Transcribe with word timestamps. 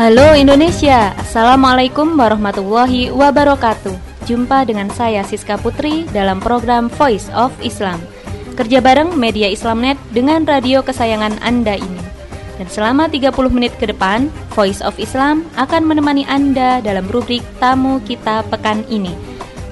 Halo 0.00 0.32
Indonesia, 0.32 1.12
Assalamualaikum 1.20 2.16
warahmatullahi 2.16 3.12
wabarakatuh. 3.12 4.24
Jumpa 4.24 4.64
dengan 4.64 4.88
saya 4.88 5.20
Siska 5.20 5.60
Putri 5.60 6.08
dalam 6.08 6.40
program 6.40 6.88
Voice 6.88 7.28
of 7.36 7.52
Islam. 7.60 8.00
Kerja 8.56 8.80
bareng 8.80 9.12
Media 9.12 9.52
Islamnet 9.52 10.00
dengan 10.08 10.48
radio 10.48 10.80
kesayangan 10.80 11.44
Anda 11.44 11.76
ini. 11.76 12.00
Dan 12.56 12.72
selama 12.72 13.12
30 13.12 13.52
menit 13.52 13.76
ke 13.76 13.92
depan, 13.92 14.32
Voice 14.56 14.80
of 14.80 14.96
Islam 14.96 15.44
akan 15.60 15.84
menemani 15.84 16.24
Anda 16.24 16.80
dalam 16.80 17.04
rubrik 17.12 17.44
Tamu 17.60 18.00
Kita 18.00 18.40
Pekan 18.48 18.88
ini. 18.88 19.12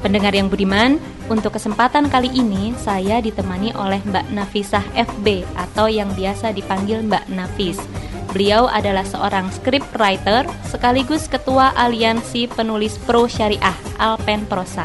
Pendengar 0.04 0.36
yang 0.36 0.52
budiman, 0.52 1.00
untuk 1.32 1.56
kesempatan 1.56 2.12
kali 2.12 2.28
ini 2.36 2.76
saya 2.76 3.24
ditemani 3.24 3.72
oleh 3.80 4.04
Mbak 4.04 4.36
Nafisah 4.36 4.84
FB 4.92 5.48
atau 5.56 5.88
yang 5.88 6.12
biasa 6.12 6.52
dipanggil 6.52 7.00
Mbak 7.08 7.32
Nafis 7.32 7.80
Beliau 8.28 8.68
adalah 8.68 9.08
seorang 9.08 9.48
scriptwriter 9.48 10.44
sekaligus 10.68 11.32
ketua 11.32 11.72
aliansi 11.72 12.44
penulis 12.52 13.00
pro 13.00 13.24
syariah 13.24 13.72
Alpen 13.96 14.44
Prosa. 14.44 14.84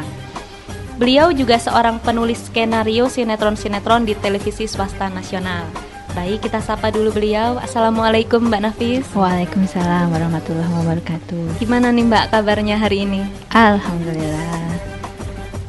Beliau 0.95 1.35
juga 1.35 1.59
seorang 1.59 1.99
penulis 1.99 2.47
skenario 2.47 3.11
sinetron-sinetron 3.11 4.07
di 4.07 4.15
televisi 4.15 4.63
swasta 4.63 5.11
nasional. 5.11 5.67
Baik, 6.13 6.45
kita 6.45 6.61
sapa 6.61 6.93
dulu 6.93 7.09
beliau. 7.09 7.57
Assalamualaikum 7.57 8.47
Mbak 8.47 8.61
Nafis. 8.61 9.05
Waalaikumsalam 9.17 10.13
warahmatullahi 10.13 10.69
wabarakatuh. 10.69 11.57
Gimana 11.57 11.89
nih 11.89 12.05
Mbak 12.05 12.25
kabarnya 12.29 12.77
hari 12.77 13.03
ini? 13.03 13.25
Alhamdulillah. 13.49 14.77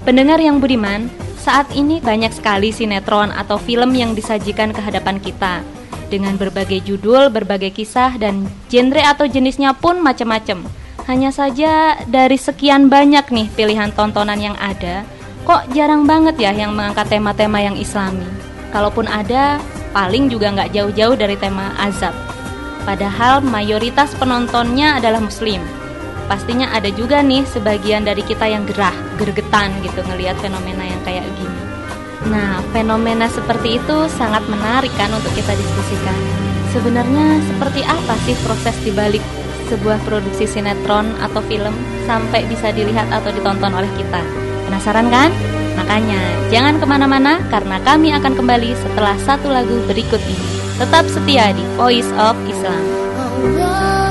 Pendengar 0.05 0.37
yang 0.39 0.61
budiman, 0.61 1.09
saat 1.41 1.73
ini 1.73 1.99
banyak 1.99 2.31
sekali 2.31 2.71
sinetron 2.71 3.33
atau 3.33 3.57
film 3.57 3.97
yang 3.97 4.13
disajikan 4.13 4.71
ke 4.77 4.85
hadapan 4.85 5.17
kita 5.17 5.65
dengan 6.15 6.39
berbagai 6.39 6.79
judul, 6.87 7.35
berbagai 7.35 7.75
kisah 7.75 8.15
dan 8.23 8.47
genre 8.71 9.03
atau 9.03 9.27
jenisnya 9.27 9.75
pun 9.75 9.99
macam-macam. 9.99 10.63
Hanya 11.11 11.35
saja 11.35 11.99
dari 12.07 12.39
sekian 12.39 12.87
banyak 12.87 13.27
nih 13.35 13.51
pilihan 13.59 13.91
tontonan 13.91 14.39
yang 14.39 14.55
ada, 14.63 15.03
kok 15.43 15.67
jarang 15.75 16.07
banget 16.07 16.39
ya 16.39 16.55
yang 16.55 16.73
mengangkat 16.73 17.11
tema-tema 17.11 17.59
yang 17.59 17.75
islami. 17.75 18.25
Kalaupun 18.71 19.11
ada, 19.11 19.59
paling 19.91 20.31
juga 20.31 20.55
nggak 20.55 20.71
jauh-jauh 20.71 21.19
dari 21.19 21.35
tema 21.35 21.75
azab. 21.83 22.15
Padahal 22.87 23.43
mayoritas 23.43 24.15
penontonnya 24.15 25.03
adalah 25.03 25.19
muslim. 25.19 25.61
Pastinya 26.25 26.73
ada 26.73 26.89
juga 26.89 27.21
nih 27.21 27.45
sebagian 27.45 28.07
dari 28.07 28.25
kita 28.25 28.49
yang 28.49 28.65
gerah, 28.65 28.95
gergetan 29.21 29.75
gitu 29.85 30.01
ngelihat 30.09 30.39
fenomena 30.41 30.89
yang 30.89 31.01
kayak 31.05 31.27
gini. 31.37 31.74
Nah, 32.29 32.65
fenomena 32.73 33.29
seperti 33.29 33.77
itu 33.77 33.97
sangat 34.09 34.45
menarik 34.49 34.93
kan 34.97 35.13
untuk 35.13 35.33
kita 35.37 35.53
diskusikan. 35.53 36.17
Sebenarnya 36.73 37.39
seperti 37.45 37.85
apa 37.85 38.15
sih 38.25 38.35
proses 38.43 38.75
dibalik 38.83 39.23
sebuah 39.69 40.01
produksi 40.05 40.45
sinetron 40.49 41.09
atau 41.21 41.41
film 41.47 41.73
sampai 42.05 42.45
bisa 42.49 42.73
dilihat 42.73 43.09
atau 43.13 43.31
ditonton 43.31 43.73
oleh 43.73 43.91
kita? 44.01 44.21
Penasaran 44.67 45.09
kan? 45.13 45.31
Makanya 45.75 46.21
jangan 46.49 46.79
ke 46.81 46.87
mana-mana 46.87 47.43
karena 47.53 47.77
kami 47.83 48.15
akan 48.15 48.33
kembali 48.35 48.73
setelah 48.79 49.17
satu 49.21 49.51
lagu 49.53 49.83
berikut 49.85 50.23
ini. 50.25 50.49
Tetap 50.81 51.07
setia 51.07 51.55
di 51.55 51.63
Voice 51.79 52.11
of 52.19 52.35
Islam. 52.51 52.83
Allah 53.15 54.04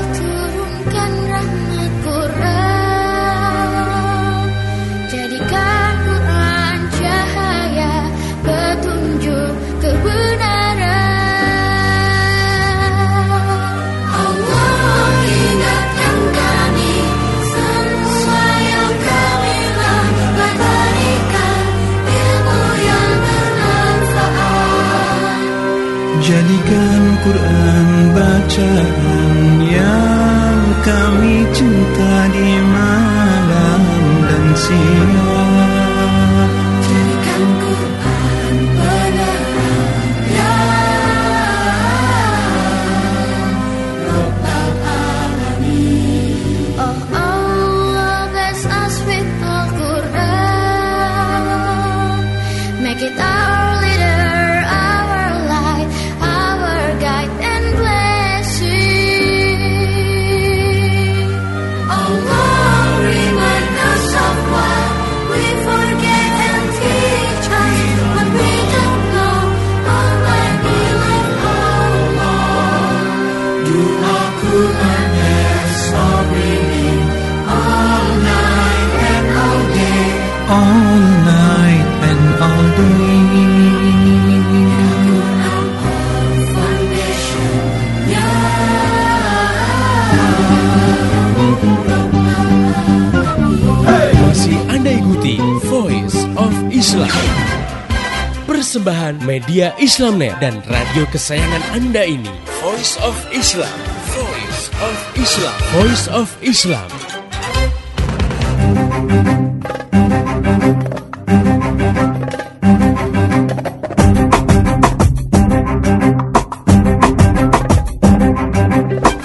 Persembahan 98.84 99.24
media 99.24 99.72
Islamnet 99.80 100.36
dan 100.44 100.60
radio 100.68 101.08
kesayangan 101.08 101.64
Anda 101.72 102.04
ini. 102.04 102.28
Voice 102.60 103.00
of 103.00 103.16
Islam. 103.32 103.72
Voice 104.12 104.68
of 104.76 104.96
Islam. 105.16 105.56
Voice 105.72 106.04
of 106.12 106.28
Islam. 106.44 106.88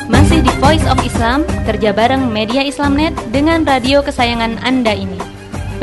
Masih 0.07 0.39
di 0.39 0.51
Voice 0.63 0.87
of 0.87 1.03
Islam, 1.03 1.43
kerja 1.67 1.91
bareng 1.91 2.31
media 2.31 2.63
Islamnet 2.63 3.11
dengan 3.35 3.67
radio 3.67 3.99
kesayangan 3.99 4.63
Anda 4.63 4.95
ini. 4.95 5.19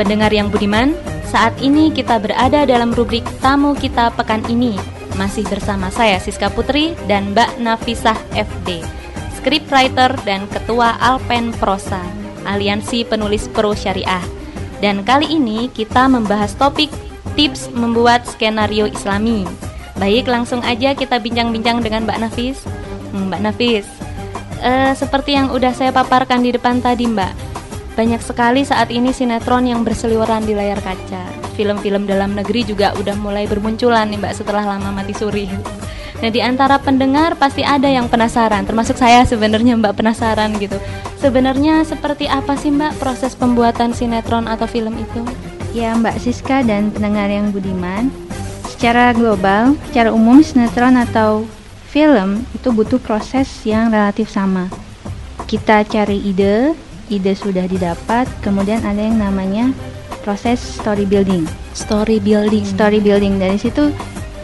Pendengar 0.01 0.33
yang 0.33 0.49
budiman, 0.49 0.97
saat 1.27 1.59
ini 1.59 1.91
kita 1.91 2.23
berada 2.23 2.63
dalam 2.63 2.95
rubrik 2.95 3.23
Tamu 3.43 3.75
Kita 3.75 4.15
Pekan 4.15 4.47
ini. 4.47 4.79
Masih 5.19 5.43
bersama 5.43 5.91
saya 5.91 6.15
Siska 6.23 6.47
Putri 6.47 6.95
dan 7.09 7.35
Mbak 7.35 7.59
Nafisah 7.59 8.15
FD, 8.31 8.79
scriptwriter 9.35 10.15
dan 10.23 10.47
ketua 10.47 10.95
Alpen 11.03 11.51
Prosa, 11.59 11.99
Aliansi 12.47 13.03
Penulis 13.03 13.51
Pro 13.51 13.75
Syariah. 13.75 14.23
Dan 14.79 15.03
kali 15.03 15.35
ini 15.35 15.67
kita 15.73 16.07
membahas 16.07 16.55
topik 16.55 16.93
tips 17.35 17.73
membuat 17.75 18.23
skenario 18.23 18.87
Islami. 18.87 19.43
Baik, 19.97 20.29
langsung 20.29 20.61
aja 20.61 20.93
kita 20.93 21.17
bincang-bincang 21.17 21.81
dengan 21.81 22.05
Mbak 22.05 22.19
Nafis. 22.23 22.61
Hmm, 23.11 23.33
Mbak 23.33 23.41
Nafis, 23.41 23.89
eh, 24.61 24.93
seperti 24.93 25.33
yang 25.33 25.49
udah 25.49 25.73
saya 25.73 25.89
paparkan 25.89 26.45
di 26.45 26.53
depan 26.53 26.77
tadi 26.77 27.09
Mbak, 27.09 27.46
banyak 27.97 28.21
sekali 28.21 28.61
saat 28.61 28.93
ini 28.93 29.09
sinetron 29.09 29.65
yang 29.65 29.81
berseliweran 29.81 30.45
di 30.45 30.53
layar 30.53 30.77
kaca. 30.85 31.25
Film-film 31.57 32.05
dalam 32.05 32.37
negeri 32.37 32.61
juga 32.61 32.93
udah 32.93 33.17
mulai 33.17 33.49
bermunculan 33.49 34.05
nih 34.13 34.21
Mbak 34.21 34.33
setelah 34.37 34.69
lama 34.69 34.93
mati 34.93 35.17
suri. 35.17 35.49
Nah 36.21 36.29
di 36.29 36.37
antara 36.37 36.77
pendengar 36.77 37.33
pasti 37.41 37.65
ada 37.65 37.89
yang 37.89 38.05
penasaran, 38.05 38.69
termasuk 38.69 39.01
saya 39.01 39.25
sebenarnya 39.25 39.73
Mbak 39.81 39.97
penasaran 39.97 40.53
gitu. 40.61 40.77
Sebenarnya 41.17 41.81
seperti 41.89 42.29
apa 42.29 42.53
sih 42.53 42.69
Mbak 42.69 43.01
proses 43.01 43.33
pembuatan 43.33 43.97
sinetron 43.97 44.45
atau 44.45 44.69
film 44.69 44.93
itu? 44.93 45.25
Ya 45.73 45.97
Mbak 45.97 46.21
Siska 46.21 46.61
dan 46.61 46.93
pendengar 46.93 47.33
yang 47.33 47.49
budiman, 47.49 48.13
secara 48.69 49.09
global, 49.17 49.73
secara 49.89 50.13
umum 50.13 50.45
sinetron 50.45 51.01
atau 51.01 51.49
film 51.89 52.45
itu 52.53 52.69
butuh 52.69 53.01
proses 53.01 53.49
yang 53.65 53.89
relatif 53.89 54.29
sama. 54.29 54.69
Kita 55.49 55.81
cari 55.81 56.21
ide, 56.21 56.77
ide 57.07 57.33
sudah 57.33 57.65
didapat, 57.65 58.27
kemudian 58.43 58.83
ada 58.83 58.99
yang 58.99 59.19
namanya 59.19 59.71
proses 60.27 60.59
story 60.59 61.07
building. 61.07 61.47
Story 61.71 62.19
building. 62.19 62.67
Story 62.67 62.99
building 62.99 63.39
dari 63.39 63.55
situ 63.55 63.91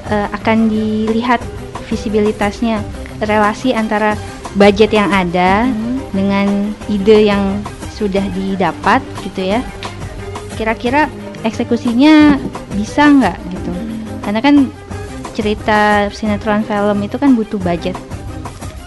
eh, 0.07 0.27
akan 0.31 0.71
dilihat 0.71 1.43
visibilitasnya, 1.91 2.79
relasi 3.23 3.75
antara 3.75 4.15
budget 4.55 4.95
yang 4.95 5.11
ada 5.11 5.67
dengan 6.15 6.71
ide 6.87 7.27
yang 7.27 7.59
sudah 7.91 8.23
didapat 8.31 9.03
gitu 9.27 9.57
ya. 9.57 9.59
Kira-kira 10.55 11.09
eksekusinya 11.43 12.39
bisa 12.73 13.09
nggak 13.09 13.37
gitu? 13.51 13.71
Karena 14.23 14.39
kan 14.39 14.55
cerita 15.33 16.07
sinetron 16.13 16.63
film 16.63 16.97
itu 17.01 17.17
kan 17.17 17.33
butuh 17.33 17.57
budget, 17.57 17.97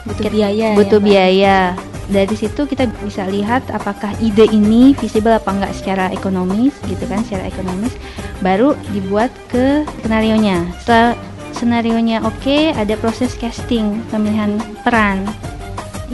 butuh 0.07 0.31
biaya. 0.31 0.73
ya, 0.73 0.79
butuh 0.79 1.03
Mbak? 1.03 1.07
biaya. 1.11 1.59
Dari 2.07 2.39
situ 2.39 2.71
kita 2.71 2.87
bisa 3.03 3.27
lihat 3.27 3.67
apakah 3.75 4.15
ide 4.23 4.47
ini 4.55 4.95
visible 4.95 5.35
apa 5.35 5.51
enggak 5.51 5.75
secara 5.75 6.07
ekonomis 6.15 6.71
gitu 6.87 7.03
kan, 7.11 7.27
secara 7.27 7.51
ekonomis 7.51 7.91
baru 8.39 8.79
dibuat 8.95 9.35
ke 9.51 9.83
skenario 9.99 10.39
nya. 10.39 10.63
Setelah 10.79 11.19
skenario 11.51 11.99
nya 11.99 12.23
oke, 12.23 12.71
ada 12.79 12.95
proses 12.95 13.35
casting, 13.35 14.07
pemilihan 14.15 14.55
peran 14.87 15.27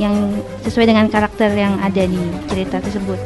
yang 0.00 0.41
sesuai 0.65 0.89
dengan 0.89 1.12
karakter 1.12 1.53
yang 1.53 1.77
ada 1.85 2.09
di 2.09 2.21
cerita 2.49 2.81
tersebut. 2.81 3.21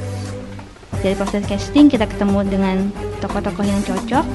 Dari 1.07 1.15
proses 1.15 1.47
casting 1.47 1.87
kita 1.87 2.11
ketemu 2.11 2.51
dengan 2.51 2.91
tokoh-tokoh 3.23 3.63
yang 3.63 3.79
cocok. 3.87 4.27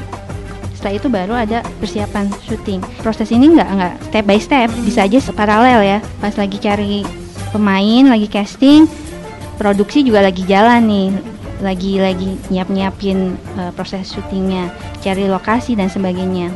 Setelah 0.71 0.93
itu 0.95 1.07
baru 1.11 1.33
ada 1.35 1.59
persiapan 1.83 2.31
syuting. 2.47 2.79
Proses 3.03 3.27
ini 3.35 3.53
nggak 3.53 3.69
nggak 3.75 3.93
step 4.07 4.23
by 4.23 4.39
step, 4.39 4.69
bisa 4.87 5.03
aja 5.03 5.19
paralel 5.35 5.83
ya. 5.83 5.99
Pas 6.23 6.33
lagi 6.39 6.57
cari 6.57 7.20
pemain, 7.51 8.03
lagi 8.07 8.27
casting, 8.31 8.87
produksi 9.59 10.01
juga 10.01 10.23
lagi 10.25 10.41
jalan 10.47 10.81
nih, 10.87 11.09
lagi 11.61 12.01
lagi 12.01 12.39
nyiap 12.49 12.69
nyiapin 12.73 13.37
proses 13.77 14.09
syutingnya, 14.09 14.73
cari 15.03 15.29
lokasi 15.29 15.77
dan 15.77 15.91
sebagainya. 15.91 16.49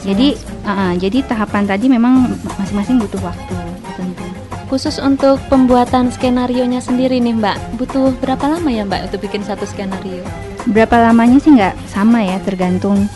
Jadi, 0.00 0.38
langsung. 0.38 0.68
uh-uh, 0.70 0.92
jadi 0.96 1.18
tahapan 1.26 1.64
tadi 1.66 1.86
memang 1.90 2.30
masing-masing 2.56 3.02
butuh 3.02 3.20
waktu 3.20 3.54
tentu. 3.94 4.24
khusus 4.70 4.96
untuk 4.98 5.38
pembuatan 5.46 6.10
skenario 6.10 6.66
nya 6.66 6.82
sendiri 6.82 7.20
nih 7.22 7.36
Mbak, 7.36 7.78
butuh 7.78 8.10
berapa 8.18 8.42
lama 8.48 8.70
ya 8.72 8.82
Mbak 8.82 9.12
untuk 9.12 9.20
bikin 9.28 9.44
satu 9.46 9.68
skenario? 9.68 10.24
Berapa 10.66 10.98
lamanya 10.98 11.38
sih 11.38 11.52
nggak 11.52 11.76
sama 11.92 12.24
ya, 12.24 12.40
tergantung 12.42 13.06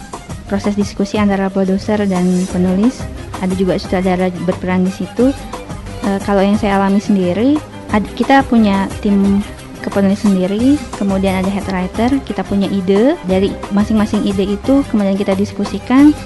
proses 0.46 0.76
diskusi 0.76 1.16
antara 1.18 1.50
produser 1.50 2.04
dan 2.06 2.24
penulis. 2.52 3.00
Ada 3.38 3.54
juga 3.54 3.78
sutradara 3.78 4.30
berperan 4.44 4.86
di 4.86 4.92
situ. 4.92 5.30
E, 6.08 6.16
kalau 6.24 6.40
yang 6.40 6.56
saya 6.56 6.80
alami 6.80 7.04
sendiri, 7.04 7.60
ad- 7.92 8.08
kita 8.16 8.40
punya 8.48 8.88
tim 9.04 9.44
kepenulis 9.84 10.24
sendiri, 10.24 10.80
kemudian 10.96 11.44
ada 11.44 11.52
head 11.52 11.68
writer, 11.68 12.16
kita 12.24 12.40
punya 12.48 12.64
ide 12.72 13.20
dari 13.28 13.52
masing-masing 13.76 14.24
ide 14.24 14.56
itu, 14.56 14.80
kemudian 14.88 15.20
kita 15.20 15.36
diskusikan. 15.36 16.16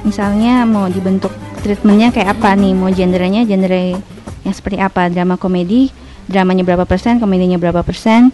Misalnya 0.00 0.64
mau 0.64 0.88
dibentuk 0.88 1.30
treatmentnya 1.60 2.08
kayak 2.08 2.40
apa 2.40 2.56
nih, 2.56 2.72
mau 2.72 2.88
genrenya 2.88 3.44
genre 3.44 4.00
yang 4.46 4.54
seperti 4.54 4.80
apa, 4.80 5.12
drama 5.12 5.36
komedi, 5.36 5.92
dramanya 6.30 6.64
berapa 6.64 6.88
persen, 6.88 7.20
komedinya 7.20 7.60
berapa 7.60 7.84
persen. 7.84 8.32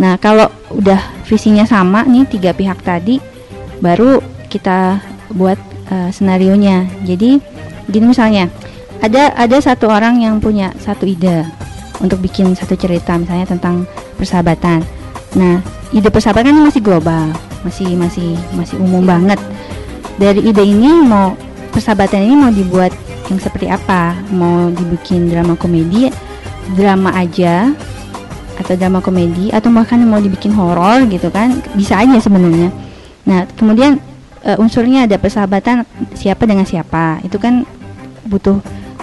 Nah 0.00 0.16
kalau 0.16 0.48
udah 0.72 1.00
visinya 1.28 1.68
sama 1.68 2.02
nih 2.08 2.24
tiga 2.24 2.50
pihak 2.56 2.80
tadi, 2.80 3.20
baru 3.84 4.24
kita 4.48 5.00
buat 5.36 5.60
uh, 5.92 6.08
senario 6.08 6.56
nya. 6.56 6.88
Jadi 7.04 7.36
gini 7.88 8.04
misalnya, 8.08 8.48
ada 9.00 9.32
ada 9.32 9.56
satu 9.60 9.88
orang 9.88 10.20
yang 10.20 10.36
punya 10.38 10.72
satu 10.76 11.08
ide 11.08 11.44
untuk 12.00 12.20
bikin 12.20 12.52
satu 12.52 12.76
cerita 12.76 13.16
misalnya 13.16 13.48
tentang 13.48 13.84
persahabatan. 14.16 14.84
Nah, 15.36 15.60
ide 15.92 16.08
persahabatan 16.12 16.56
kan 16.56 16.64
masih 16.68 16.82
global, 16.84 17.32
masih 17.64 17.96
masih 17.96 18.36
masih 18.56 18.76
umum 18.80 19.04
banget. 19.04 19.40
Dari 20.20 20.44
ide 20.44 20.64
ini 20.64 21.00
mau 21.04 21.32
persahabatan 21.72 22.20
ini 22.24 22.34
mau 22.36 22.52
dibuat 22.52 22.92
yang 23.32 23.40
seperti 23.40 23.72
apa? 23.72 24.16
Mau 24.32 24.68
dibikin 24.74 25.32
drama 25.32 25.56
komedi, 25.56 26.12
drama 26.76 27.14
aja 27.16 27.72
atau 28.60 28.76
drama 28.76 29.00
komedi 29.00 29.48
atau 29.48 29.72
bahkan 29.72 29.96
mau 30.04 30.20
dibikin 30.20 30.52
horor 30.52 31.08
gitu 31.08 31.32
kan? 31.32 31.56
Bisa 31.72 32.00
aja 32.04 32.20
sebenarnya. 32.20 32.68
Nah, 33.24 33.48
kemudian 33.56 33.96
uh, 34.44 34.60
unsurnya 34.60 35.08
ada 35.08 35.16
persahabatan 35.16 35.88
siapa 36.12 36.44
dengan 36.44 36.68
siapa. 36.68 37.22
Itu 37.24 37.40
kan 37.40 37.64
butuh 38.28 38.60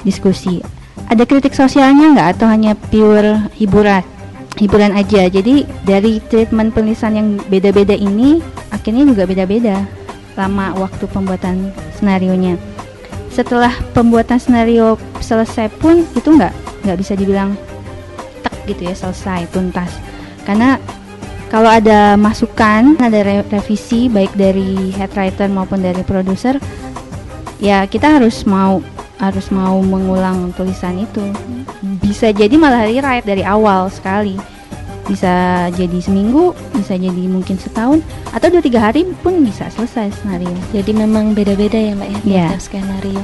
diskusi. 0.08 0.64
Ada 1.12 1.28
kritik 1.28 1.52
sosialnya 1.52 2.16
nggak 2.16 2.30
atau 2.40 2.48
hanya 2.48 2.72
pure 2.74 3.52
hiburan? 3.60 4.00
Hiburan 4.56 4.96
aja. 4.96 5.28
Jadi 5.28 5.68
dari 5.84 6.24
treatment 6.32 6.72
penulisan 6.72 7.20
yang 7.20 7.28
beda-beda 7.52 7.94
ini 7.94 8.40
akhirnya 8.72 9.04
juga 9.04 9.28
beda-beda 9.28 9.84
lama 10.40 10.72
waktu 10.80 11.06
pembuatan 11.12 11.76
senarionya. 12.00 12.56
Setelah 13.30 13.76
pembuatan 13.92 14.40
senario 14.40 14.96
selesai 15.22 15.70
pun 15.78 16.08
itu 16.16 16.32
nggak 16.32 16.54
nggak 16.88 16.98
bisa 16.98 17.14
dibilang 17.14 17.54
tek 18.42 18.56
gitu 18.66 18.90
ya 18.90 18.96
selesai 18.98 19.46
tuntas. 19.54 19.94
Karena 20.48 20.82
kalau 21.48 21.72
ada 21.72 22.20
masukan, 22.20 23.00
ada 23.00 23.20
re- 23.24 23.48
revisi 23.48 24.12
baik 24.12 24.36
dari 24.36 24.92
head 24.92 25.14
writer 25.16 25.48
maupun 25.48 25.80
dari 25.80 26.04
produser, 26.04 26.60
ya 27.62 27.88
kita 27.88 28.20
harus 28.20 28.44
mau 28.44 28.84
harus 29.18 29.50
mau 29.50 29.82
mengulang 29.82 30.54
tulisan 30.54 30.98
itu. 31.02 31.22
Bisa 32.02 32.30
jadi 32.30 32.54
malah 32.58 32.86
rewrite 32.86 33.26
dari 33.26 33.42
awal 33.42 33.90
sekali. 33.90 34.38
Bisa 35.08 35.68
jadi 35.72 36.04
seminggu, 36.04 36.52
bisa 36.76 37.00
jadi 37.00 37.24
mungkin 37.32 37.56
setahun, 37.56 38.04
atau 38.36 38.52
dua 38.52 38.60
tiga 38.60 38.84
hari 38.84 39.08
pun 39.24 39.40
bisa 39.40 39.72
selesai 39.72 40.12
skenario. 40.12 40.52
Jadi 40.76 40.92
memang 40.92 41.32
beda-beda 41.32 41.80
ya 41.80 41.96
Mbak 41.96 42.10
ya 42.12 42.20
Iya. 42.28 42.48
tiap 42.52 42.60
skenario. 42.60 43.22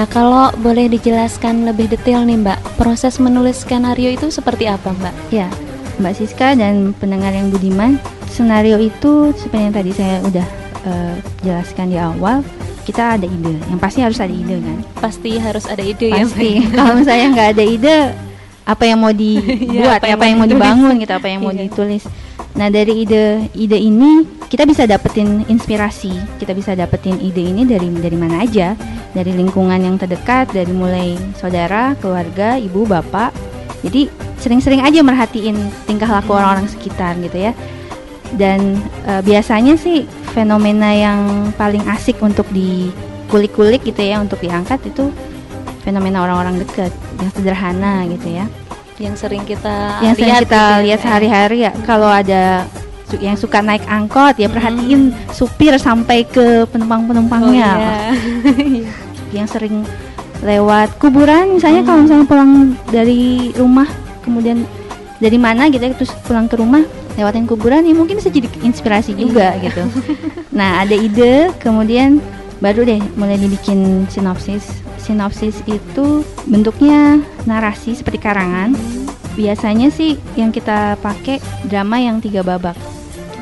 Nah 0.00 0.06
kalau 0.08 0.48
boleh 0.64 0.88
dijelaskan 0.88 1.68
lebih 1.68 1.92
detail 1.92 2.24
nih 2.24 2.40
Mbak, 2.40 2.80
proses 2.80 3.20
menulis 3.20 3.68
skenario 3.68 4.16
itu 4.16 4.32
seperti 4.32 4.64
apa 4.64 4.96
Mbak? 4.96 5.14
Ya, 5.28 5.52
Mbak 6.00 6.14
Siska 6.16 6.56
dan 6.56 6.96
pendengar 6.96 7.36
yang 7.36 7.52
budiman, 7.52 8.00
skenario 8.32 8.80
itu 8.80 9.36
seperti 9.36 9.60
yang 9.60 9.76
tadi 9.76 9.92
saya 9.92 10.16
udah 10.24 10.46
eh, 10.88 11.14
jelaskan 11.44 11.92
di 11.92 12.00
awal, 12.00 12.40
kita 12.86 13.18
ada 13.18 13.26
ide. 13.26 13.58
Yang 13.66 13.80
pasti 13.82 13.98
harus 14.06 14.18
ada 14.22 14.30
ide 14.30 14.56
kan. 14.62 14.78
Pasti 15.02 15.30
harus 15.42 15.64
ada 15.66 15.82
ide 15.82 16.06
ya. 16.14 16.22
Pasti. 16.22 16.50
Kalau 16.70 16.92
misalnya 16.94 17.26
nggak 17.34 17.48
ada 17.58 17.64
ide, 17.66 17.96
apa 18.62 18.82
yang 18.86 18.98
mau 19.02 19.10
dibuat, 19.10 19.98
apa 20.02 20.06
apa, 20.06 20.24
yang 20.26 20.38
yang 20.38 20.38
mau 20.38 20.48
dibangun 20.48 20.94
gitu, 21.02 21.12
apa 21.12 21.26
yang 21.26 21.40
mau 21.42 21.50
Iya. 21.50 21.66
ditulis. 21.66 22.06
Nah 22.56 22.72
dari 22.72 23.04
ide 23.04 23.52
ide 23.52 23.76
ini 23.76 24.24
kita 24.46 24.62
bisa 24.64 24.86
dapetin 24.86 25.44
inspirasi, 25.50 26.14
kita 26.38 26.54
bisa 26.54 26.72
dapetin 26.72 27.18
ide 27.18 27.42
ini 27.42 27.66
dari 27.66 27.90
dari 27.90 28.16
mana 28.16 28.46
aja, 28.46 28.78
dari 29.12 29.34
lingkungan 29.34 29.76
yang 29.82 29.98
terdekat, 29.98 30.54
dari 30.54 30.70
mulai 30.70 31.18
saudara, 31.36 31.98
keluarga, 31.98 32.54
ibu, 32.56 32.86
bapak. 32.86 33.34
Jadi 33.82 34.08
sering-sering 34.40 34.82
aja 34.82 35.02
merhatiin 35.02 35.58
tingkah 35.86 36.08
laku 36.08 36.34
orang-orang 36.34 36.66
sekitar 36.70 37.14
gitu 37.22 37.50
ya. 37.50 37.52
Dan 38.34 38.82
e, 39.06 39.12
biasanya 39.22 39.78
sih 39.78 40.02
fenomena 40.36 40.92
yang 40.92 41.48
paling 41.56 41.80
asik 41.88 42.20
untuk 42.20 42.44
dikulik-kulik 42.52 43.80
gitu 43.80 44.04
ya, 44.04 44.20
untuk 44.20 44.36
diangkat 44.36 44.84
itu 44.84 45.08
fenomena 45.80 46.20
orang-orang 46.20 46.60
dekat 46.60 46.92
yang 47.16 47.30
sederhana 47.32 48.04
gitu 48.10 48.28
ya 48.28 48.44
yang 48.98 49.14
sering 49.14 49.44
kita 49.44 50.00
yang 50.02 50.16
sering 50.16 50.28
lihat 50.34 50.42
kita 50.44 50.56
gitu 50.58 50.72
ya, 50.72 50.82
lihat 50.82 50.98
Mbak. 50.98 51.04
sehari-hari 51.06 51.58
ya 51.62 51.72
kalau 51.86 52.08
ada 52.10 52.64
su- 53.06 53.22
yang 53.22 53.36
suka 53.38 53.60
naik 53.60 53.84
angkot 53.86 54.34
ya 54.34 54.48
perhatiin 54.48 55.14
supir 55.30 55.76
sampai 55.78 56.24
ke 56.26 56.64
Oh, 56.64 56.66
penumpang-penumpangnya 56.66 57.70
iya. 57.76 57.94
yang 59.36 59.46
sering 59.46 59.84
lewat 60.42 60.96
kuburan 60.98 61.54
misalnya 61.54 61.84
kalau 61.84 62.02
misalnya 62.02 62.26
pulang 62.26 62.52
dari 62.88 63.52
rumah 63.54 63.86
kemudian 64.24 64.64
dari 65.20 65.38
mana 65.38 65.68
gitu 65.70 65.86
ya 65.86 65.92
terus 65.94 66.12
pulang 66.24 66.48
ke 66.50 66.56
rumah 66.58 66.82
lewatin 67.16 67.44
kuburan 67.44 67.82
ya 67.82 67.92
mungkin 67.92 68.16
bisa 68.16 68.28
jadi 68.28 68.46
inspirasi 68.60 69.12
juga 69.12 69.56
gitu. 69.58 69.82
Nah 70.52 70.80
ada 70.80 70.92
ide 70.92 71.50
kemudian 71.56 72.20
baru 72.58 72.84
deh 72.84 73.00
mulai 73.14 73.36
dibikin 73.36 74.04
sinopsis. 74.06 74.64
Sinopsis 74.96 75.60
itu 75.64 76.06
bentuknya 76.44 77.16
narasi 77.44 77.92
seperti 77.92 78.18
karangan. 78.18 78.76
Biasanya 79.32 79.88
sih 79.88 80.16
yang 80.32 80.48
kita 80.48 80.96
pakai 80.98 81.38
drama 81.64 81.96
yang 81.96 82.18
tiga 82.18 82.40
babak. 82.40 82.76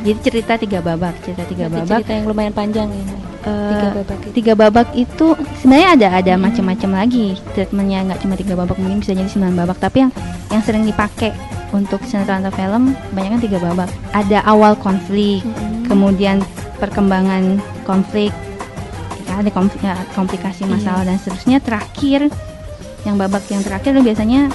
Jadi 0.01 0.19
cerita 0.21 0.53
tiga 0.55 0.79
babak 0.79 1.17
cerita 1.21 1.43
tiga 1.45 1.67
Berarti 1.67 1.81
babak. 1.83 1.99
cerita 1.99 2.13
yang 2.13 2.27
lumayan 2.27 2.53
panjang 2.53 2.89
ini 2.89 3.15
Eh, 3.45 3.71
tiga 3.71 3.89
babak 3.95 4.19
itu. 4.19 4.33
tiga 4.33 4.53
babak 4.55 4.89
itu 4.95 5.27
sebenarnya 5.61 5.89
ada 5.95 6.09
ada 6.17 6.33
macam-macam 6.35 6.91
lagi. 6.97 7.27
Treatmentnya 7.53 7.99
nggak 8.07 8.21
cuma 8.21 8.35
tiga 8.35 8.55
babak 8.55 8.77
mungkin 8.77 9.01
bisa 9.01 9.13
jadi 9.13 9.29
sembilan 9.29 9.55
babak. 9.55 9.79
Tapi 9.79 9.97
yang 10.01 10.13
yang 10.49 10.63
sering 10.63 10.85
dipakai 10.85 11.31
untuk 11.75 11.99
sinetron 12.07 12.47
atau 12.47 12.55
film 12.55 12.95
kebanyakan 13.11 13.41
tiga 13.43 13.59
babak. 13.59 13.91
Ada 14.15 14.47
awal 14.47 14.79
konflik 14.79 15.43
kemudian 15.91 16.39
perkembangan 16.79 17.59
konflik 17.83 18.31
ya, 19.27 19.43
ada 19.43 19.51
konflik, 19.51 19.83
ya, 19.83 19.99
komplikasi 20.15 20.65
masalah 20.71 21.03
dan 21.03 21.19
seterusnya. 21.19 21.59
Terakhir 21.59 22.31
yang 23.03 23.19
babak 23.19 23.43
yang 23.51 23.61
terakhir 23.67 23.93
itu 23.99 24.03
biasanya 24.07 24.49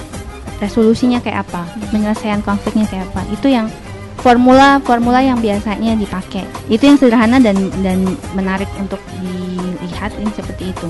resolusinya 0.58 1.20
kayak 1.20 1.46
apa 1.46 1.68
penyelesaian 1.92 2.40
konfliknya 2.40 2.88
kayak 2.88 3.04
apa. 3.12 3.22
Itu 3.28 3.52
yang 3.52 3.68
formula 4.24 4.80
formula 4.80 5.20
yang 5.20 5.38
biasanya 5.44 5.94
dipakai. 6.00 6.48
Itu 6.72 6.88
yang 6.88 6.96
sederhana 6.96 7.36
dan 7.36 7.68
dan 7.84 8.16
menarik 8.32 8.68
untuk 8.80 8.98
dilihat 9.20 10.16
ini 10.16 10.32
seperti 10.32 10.72
itu. 10.72 10.88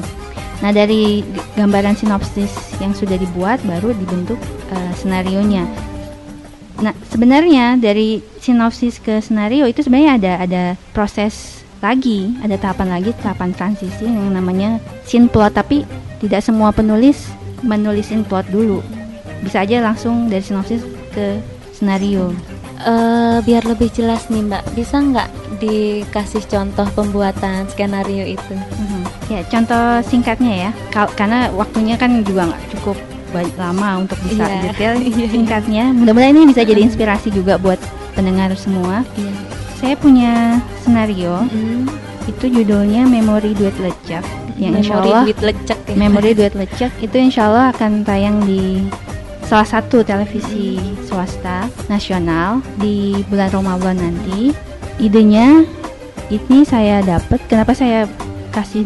Nah 0.60 0.70
dari 0.76 1.24
gambaran 1.56 1.96
sinopsis 1.96 2.52
yang 2.84 2.92
sudah 2.92 3.16
dibuat 3.16 3.64
baru 3.64 3.96
dibentuk 3.96 4.36
eh, 4.70 4.92
senarionya 4.92 5.89
nah 6.80 6.96
sebenarnya 7.12 7.76
dari 7.76 8.24
sinopsis 8.40 8.96
ke 8.98 9.20
senario 9.20 9.68
itu 9.68 9.84
sebenarnya 9.84 10.12
ada 10.16 10.32
ada 10.40 10.62
proses 10.96 11.60
lagi 11.80 12.36
ada 12.44 12.60
tahapan 12.60 12.88
lagi 13.00 13.10
tahapan 13.20 13.56
transisi 13.56 14.04
yang 14.04 14.32
namanya 14.32 14.80
scene 15.04 15.28
plot. 15.28 15.56
Tapi 15.56 15.84
tidak 16.20 16.44
semua 16.44 16.72
penulis 16.72 17.32
menulisin 17.64 18.24
plot 18.24 18.48
dulu. 18.52 18.84
Bisa 19.40 19.64
aja 19.64 19.80
langsung 19.80 20.28
dari 20.28 20.44
sinopsis 20.44 20.84
ke 21.12 21.40
senario. 21.72 22.32
Eh, 22.80 23.38
biar 23.44 23.68
lebih 23.68 23.92
jelas 23.92 24.24
nih 24.32 24.40
Mbak, 24.40 24.64
bisa 24.72 24.96
nggak 25.04 25.28
dikasih 25.60 26.40
contoh 26.48 26.88
pembuatan 26.96 27.68
skenario 27.68 28.24
itu? 28.24 28.56
Mhm. 28.56 29.02
Ya, 29.28 29.44
contoh 29.44 30.00
singkatnya 30.08 30.68
ya, 30.68 30.70
Kal- 30.88 31.12
karena 31.12 31.52
waktunya 31.52 32.00
kan 32.00 32.24
juga 32.24 32.48
nggak 32.48 32.64
cukup 32.72 32.96
banyak 33.30 33.56
lama 33.56 34.02
untuk 34.02 34.18
bisa 34.26 34.44
Iya. 34.44 34.60
detail. 34.68 34.92
Iya, 35.00 35.10
iya. 35.16 35.26
Singkatnya, 35.30 35.84
mudah-mudahan 35.90 36.34
ini 36.34 36.46
bisa 36.50 36.62
jadi 36.62 36.80
inspirasi 36.82 37.30
juga 37.30 37.56
buat 37.56 37.78
pendengar 38.12 38.50
semua. 38.54 39.06
Iya. 39.14 39.32
Saya 39.80 39.94
punya 39.96 40.60
senario, 40.84 41.40
Mm. 41.48 41.88
itu 42.28 42.44
judulnya 42.52 43.08
Memori 43.08 43.56
Duet 43.56 43.72
Lecek, 43.80 44.20
yang 44.60 44.76
insya 44.76 45.00
Memori 45.00 45.08
Allah 45.08 45.24
duit 45.24 45.40
lecek 45.40 45.78
ya. 45.88 45.94
Memori 45.96 46.30
Duet 46.36 46.52
Lecek 46.52 46.92
itu 47.00 47.16
insya 47.16 47.48
Allah 47.48 47.72
akan 47.72 48.04
tayang 48.04 48.44
di 48.44 48.84
salah 49.40 49.64
satu 49.64 50.04
televisi 50.04 50.76
swasta 51.08 51.64
nasional 51.88 52.60
di 52.76 53.24
bulan 53.26 53.48
Ramadan 53.50 53.96
nanti. 53.98 54.52
Idenya 55.00 55.64
ini 56.28 56.62
saya 56.62 57.00
dapat. 57.00 57.40
Kenapa 57.48 57.72
saya 57.72 58.04
kasih 58.52 58.84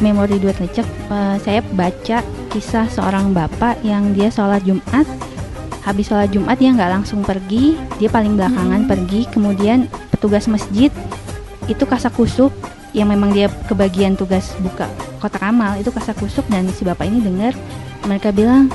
Memori 0.00 0.40
Duet 0.40 0.56
Lecek? 0.58 0.84
Eh, 0.84 1.36
saya 1.40 1.60
baca 1.76 2.24
kisah 2.50 2.88
seorang 2.90 3.30
bapak 3.36 3.80
yang 3.86 4.16
dia 4.16 4.32
sholat 4.32 4.64
Jumat. 4.66 5.06
Habis 5.80 6.12
sholat 6.12 6.28
Jumat 6.28 6.60
dia 6.60 6.72
nggak 6.74 6.92
langsung 7.00 7.24
pergi, 7.24 7.78
dia 7.96 8.12
paling 8.12 8.36
belakangan 8.36 8.84
pergi. 8.84 9.28
Kemudian 9.30 9.88
petugas 10.12 10.44
masjid 10.50 10.92
itu 11.70 11.84
kasak 11.86 12.12
kusuk 12.16 12.52
yang 12.90 13.08
memang 13.08 13.30
dia 13.30 13.46
kebagian 13.70 14.18
tugas 14.18 14.50
buka 14.58 14.90
kotak 15.22 15.44
amal 15.46 15.78
itu 15.78 15.92
kasak 15.94 16.18
kusuk 16.18 16.42
dan 16.50 16.66
si 16.74 16.82
bapak 16.82 17.06
ini 17.06 17.22
dengar 17.22 17.54
mereka 18.08 18.34
bilang 18.34 18.66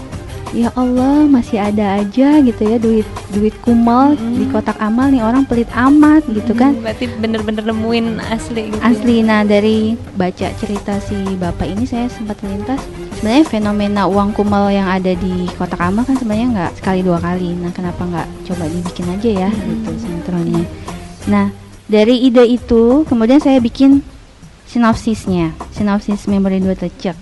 ya 0.53 0.69
Allah 0.77 1.25
masih 1.25 1.57
ada 1.57 1.97
aja 1.97 2.37
gitu 2.43 2.61
ya 2.61 2.77
duit 2.77 3.07
duit 3.33 3.55
kumal 3.65 4.13
di 4.13 4.45
kotak 4.51 4.77
amal 4.77 5.09
nih 5.09 5.23
orang 5.23 5.47
pelit 5.47 5.67
amat 5.73 6.21
gitu 6.29 6.53
kan. 6.53 6.75
Hmm, 6.77 6.83
Berarti 6.85 7.05
bener-bener 7.17 7.63
nemuin 7.65 8.05
asli 8.29 8.69
gitu. 8.69 8.81
asli 8.83 9.15
nah 9.25 9.41
dari 9.41 9.97
baca 10.13 10.47
cerita 10.59 11.01
si 11.01 11.17
bapak 11.39 11.65
ini 11.65 11.87
saya 11.89 12.05
sempat 12.11 12.37
lintas 12.45 12.79
sebenarnya 13.17 13.45
fenomena 13.49 14.01
uang 14.05 14.35
kumal 14.35 14.69
yang 14.69 14.85
ada 14.85 15.15
di 15.17 15.49
kotak 15.57 15.81
amal 15.81 16.05
kan 16.05 16.19
sebenarnya 16.19 16.47
nggak 16.53 16.71
sekali 16.77 16.99
dua 17.01 17.17
kali. 17.17 17.55
Nah 17.57 17.71
kenapa 17.73 18.05
nggak 18.05 18.27
coba 18.51 18.63
dibikin 18.69 19.07
aja 19.09 19.29
ya 19.47 19.49
gitu 19.49 19.91
sinetronnya. 19.97 20.63
Nah 21.31 21.49
dari 21.89 22.25
ide 22.25 22.45
itu 22.45 23.05
kemudian 23.09 23.41
saya 23.41 23.57
bikin 23.61 24.01
sinopsisnya 24.65 25.53
sinopsis 25.69 26.25
memori 26.25 26.57
dua 26.57 26.73
lecek 26.73 27.15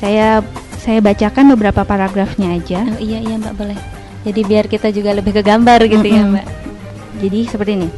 saya 0.00 0.40
saya 0.80 1.04
bacakan 1.04 1.52
beberapa 1.52 1.84
paragrafnya 1.84 2.56
aja 2.56 2.88
Oh, 2.88 3.00
iya 3.00 3.20
iya 3.20 3.36
Mbak 3.36 3.54
boleh. 3.54 3.78
Jadi 4.24 4.40
biar 4.44 4.64
kita 4.68 4.88
juga 4.92 5.12
lebih 5.12 5.36
ke 5.36 5.42
gambar 5.44 5.84
gitu 5.84 6.08
ya 6.08 6.24
Mm-mm. 6.24 6.40
Mbak. 6.40 6.46
Jadi 7.20 7.40
seperti 7.48 7.72
ini. 7.76 7.88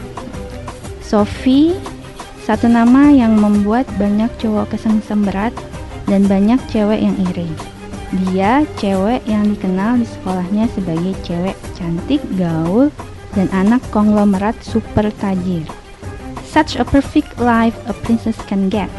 Sophie 1.02 1.78
satu 2.42 2.66
nama 2.66 3.14
yang 3.14 3.38
membuat 3.38 3.86
banyak 4.02 4.30
cowok 4.42 4.74
kesengsem 4.74 5.22
berat 5.22 5.54
dan 6.10 6.26
banyak 6.26 6.58
cewek 6.66 6.98
yang 6.98 7.14
iri. 7.30 7.46
Dia 8.12 8.66
cewek 8.76 9.22
yang 9.30 9.46
dikenal 9.54 10.02
di 10.02 10.06
sekolahnya 10.06 10.66
sebagai 10.74 11.14
cewek 11.22 11.56
cantik, 11.78 12.20
gaul, 12.34 12.90
dan 13.38 13.48
anak 13.54 13.80
konglomerat 13.94 14.58
super 14.60 15.08
tajir. 15.22 15.64
Such 16.44 16.76
a 16.76 16.84
perfect 16.84 17.40
life 17.40 17.78
a 17.88 17.96
princess 18.04 18.36
can 18.44 18.68
get. 18.68 18.92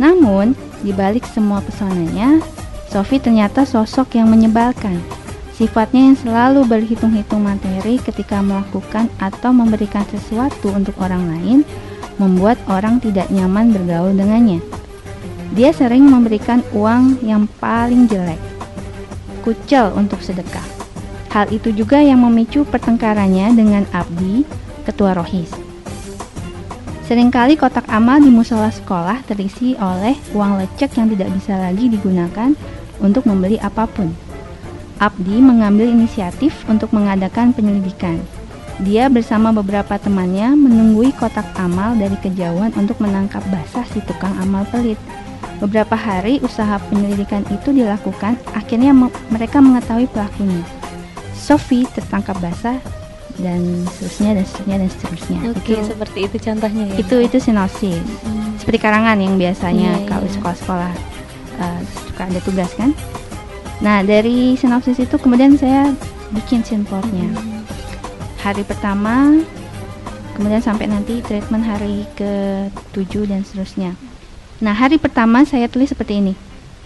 Namun, 0.00 0.58
di 0.82 0.90
balik 0.90 1.22
semua 1.30 1.62
pesonanya, 1.62 2.42
Sophie 2.86 3.18
ternyata 3.18 3.66
sosok 3.66 4.14
yang 4.16 4.30
menyebalkan. 4.30 5.02
Sifatnya 5.56 6.12
yang 6.12 6.16
selalu 6.20 6.68
berhitung-hitung 6.68 7.40
materi 7.40 7.96
ketika 7.96 8.44
melakukan 8.44 9.08
atau 9.16 9.50
memberikan 9.56 10.04
sesuatu 10.12 10.68
untuk 10.70 10.94
orang 11.00 11.32
lain 11.32 11.58
membuat 12.20 12.60
orang 12.68 13.00
tidak 13.00 13.28
nyaman 13.32 13.72
bergaul 13.72 14.12
dengannya. 14.12 14.60
Dia 15.56 15.72
sering 15.72 16.04
memberikan 16.04 16.60
uang 16.76 17.24
yang 17.24 17.48
paling 17.56 18.04
jelek, 18.04 18.40
kucel 19.40 19.94
untuk 19.96 20.20
sedekah. 20.20 20.64
Hal 21.32 21.48
itu 21.52 21.72
juga 21.72 22.00
yang 22.00 22.20
memicu 22.24 22.64
pertengkarannya 22.68 23.56
dengan 23.56 23.84
Abdi, 23.92 24.44
ketua 24.84 25.16
Rohis. 25.16 25.65
Seringkali 27.06 27.54
kotak 27.54 27.86
amal 27.86 28.18
di 28.18 28.34
musola 28.34 28.66
sekolah 28.66 29.22
terisi 29.30 29.78
oleh 29.78 30.18
uang 30.34 30.58
lecek 30.58 30.98
yang 30.98 31.06
tidak 31.14 31.30
bisa 31.38 31.54
lagi 31.54 31.86
digunakan 31.86 32.50
untuk 32.98 33.30
membeli 33.30 33.62
apa 33.62 33.86
pun. 33.86 34.10
Abdi 34.98 35.38
mengambil 35.38 35.86
inisiatif 35.86 36.66
untuk 36.66 36.90
mengadakan 36.90 37.54
penyelidikan. 37.54 38.18
Dia 38.82 39.06
bersama 39.06 39.54
beberapa 39.54 39.94
temannya 40.02 40.58
menunggui 40.58 41.14
kotak 41.14 41.46
amal 41.54 41.94
dari 41.94 42.18
kejauhan 42.18 42.74
untuk 42.74 42.98
menangkap 42.98 43.46
basah 43.54 43.86
si 43.94 44.02
tukang 44.02 44.34
amal 44.42 44.66
pelit. 44.66 44.98
Beberapa 45.62 45.94
hari 45.94 46.42
usaha 46.42 46.74
penyelidikan 46.90 47.46
itu 47.54 47.70
dilakukan, 47.70 48.34
akhirnya 48.50 48.90
me- 48.90 49.14
mereka 49.30 49.62
mengetahui 49.62 50.10
pelakunya. 50.10 50.66
Sophie 51.38 51.86
tertangkap 51.86 52.34
basah 52.42 52.82
dan 53.38 53.60
seterusnya 53.92 54.30
dan 54.36 54.44
seterusnya 54.44 54.76
dan 54.80 54.88
seterusnya. 54.88 55.38
Oke, 55.52 55.72
Itu 55.76 55.84
seperti 55.84 56.18
itu 56.24 56.36
contohnya 56.40 56.84
ya. 56.88 56.94
itu 57.00 57.16
itu 57.20 57.36
sinopsis 57.40 58.04
seperti 58.56 58.78
karangan 58.80 59.20
yang 59.20 59.36
biasanya 59.36 60.00
iya, 60.00 60.08
kalau 60.08 60.26
iya. 60.26 60.34
sekolah-sekolah 60.34 60.92
uh, 61.60 61.80
suka 62.08 62.22
ada 62.26 62.40
tugas 62.42 62.72
kan 62.74 62.90
nah 63.84 64.00
dari 64.00 64.56
sinopsis 64.56 64.96
itu 64.96 65.20
kemudian 65.20 65.54
saya 65.60 65.92
bikin 66.32 66.64
scene 66.64 66.82
plotnya 66.88 67.28
hari 68.46 68.62
pertama, 68.62 69.42
kemudian 70.38 70.62
sampai 70.62 70.86
nanti 70.86 71.18
treatment 71.18 71.66
hari 71.66 72.06
ke-7 72.14 73.26
dan 73.26 73.42
seterusnya. 73.42 73.98
Nah, 74.62 74.70
hari 74.70 75.02
pertama 75.02 75.42
saya 75.42 75.66
tulis 75.66 75.90
seperti 75.90 76.22
ini. 76.22 76.34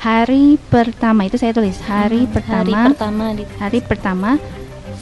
Hari 0.00 0.56
pertama 0.72 1.28
itu 1.28 1.36
saya 1.36 1.52
tulis 1.52 1.76
hari 1.84 2.24
Hmm, 2.24 2.32
pertama. 2.32 2.64
Hari 2.64 2.96
pertama 2.96 3.24
hari 3.60 3.78
pertama 3.84 4.30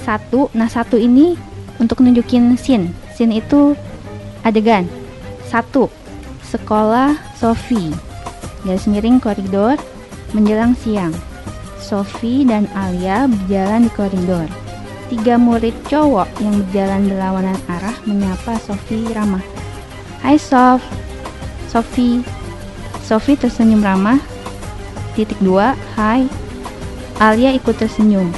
satu. 0.03 0.51
Nah 0.55 0.71
satu 0.71 0.95
ini 0.95 1.35
untuk 1.83 2.03
nunjukin 2.03 2.55
scene. 2.55 2.95
Scene 3.15 3.39
itu 3.39 3.75
adegan. 4.47 4.87
Satu 5.49 5.89
sekolah 6.49 7.17
Sofi 7.37 7.93
garis 8.67 8.89
miring 8.91 9.23
koridor 9.23 9.79
menjelang 10.35 10.75
siang. 10.79 11.15
Sofi 11.79 12.45
dan 12.45 12.69
Alia 12.77 13.25
berjalan 13.31 13.87
di 13.87 13.93
koridor. 13.95 14.49
Tiga 15.09 15.41
murid 15.41 15.73
cowok 15.89 16.29
yang 16.45 16.61
berjalan 16.69 17.09
berlawanan 17.09 17.59
arah 17.65 17.97
menyapa 18.05 18.61
Sofi 18.61 19.09
ramah. 19.17 19.41
Hai 20.21 20.37
Sof. 20.37 20.85
Sofi 21.71 22.21
Sofi 23.01 23.39
tersenyum 23.41 23.81
ramah. 23.81 24.21
Titik 25.17 25.41
dua 25.41 25.73
Hai. 25.97 26.29
Alia 27.19 27.57
ikut 27.57 27.75
tersenyum. 27.81 28.29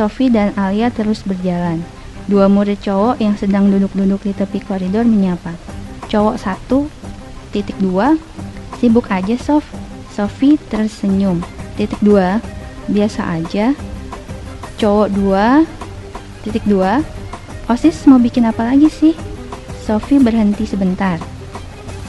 Sofi 0.00 0.32
dan 0.32 0.56
Alia 0.56 0.88
terus 0.88 1.20
berjalan. 1.28 1.84
Dua 2.24 2.48
murid 2.48 2.80
cowok 2.80 3.20
yang 3.20 3.36
sedang 3.36 3.68
duduk-duduk 3.68 4.24
di 4.24 4.32
tepi 4.32 4.64
koridor 4.64 5.04
menyapa. 5.04 5.52
Cowok 6.08 6.40
satu, 6.40 6.88
titik 7.52 7.76
dua, 7.76 8.16
sibuk 8.80 9.12
aja 9.12 9.36
Sof. 9.36 9.60
Sofi 10.08 10.56
tersenyum. 10.72 11.44
Titik 11.76 12.00
dua, 12.00 12.40
biasa 12.88 13.44
aja. 13.44 13.76
Cowok 14.80 15.12
dua, 15.12 15.68
titik 16.48 16.64
dua, 16.64 17.04
osis 17.68 18.00
mau 18.08 18.16
bikin 18.16 18.48
apa 18.48 18.72
lagi 18.72 18.88
sih? 18.88 19.12
Sofi 19.84 20.16
berhenti 20.16 20.64
sebentar. 20.64 21.20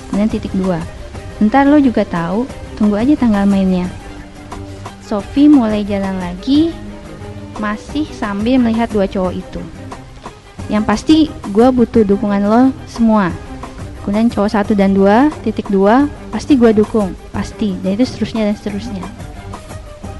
Kemudian 0.08 0.32
titik 0.32 0.56
dua, 0.56 0.80
ntar 1.44 1.68
lo 1.68 1.76
juga 1.76 2.08
tahu, 2.08 2.48
tunggu 2.80 2.96
aja 2.96 3.20
tanggal 3.20 3.44
mainnya. 3.44 3.92
Sofi 5.04 5.52
mulai 5.52 5.84
jalan 5.84 6.16
lagi 6.24 6.72
masih 7.62 8.10
sambil 8.10 8.58
melihat 8.58 8.90
dua 8.90 9.06
cowok 9.06 9.34
itu. 9.38 9.62
Yang 10.68 10.84
pasti 10.90 11.18
gue 11.54 11.68
butuh 11.70 12.02
dukungan 12.02 12.42
lo 12.42 12.62
semua. 12.90 13.30
Kemudian 14.02 14.34
cowok 14.34 14.50
satu 14.50 14.74
dan 14.74 14.98
dua 14.98 15.30
titik 15.46 15.70
dua 15.70 16.10
pasti 16.34 16.58
gue 16.58 16.74
dukung 16.74 17.14
pasti 17.30 17.78
dan 17.86 17.94
itu 17.94 18.10
seterusnya 18.10 18.50
dan 18.50 18.56
seterusnya. 18.58 19.06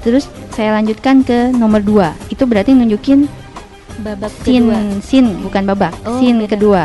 Terus 0.06 0.30
saya 0.54 0.78
lanjutkan 0.78 1.26
ke 1.26 1.50
nomor 1.50 1.82
dua 1.82 2.14
itu 2.30 2.46
berarti 2.46 2.76
nunjukin 2.76 3.26
babak 4.02 4.30
scene 4.42 4.68
kedua. 4.68 5.00
scene 5.04 5.30
bukan 5.44 5.62
babak 5.68 5.92
Oh, 6.04 6.16
scene 6.18 6.40
beda. 6.44 6.50
kedua 6.56 6.82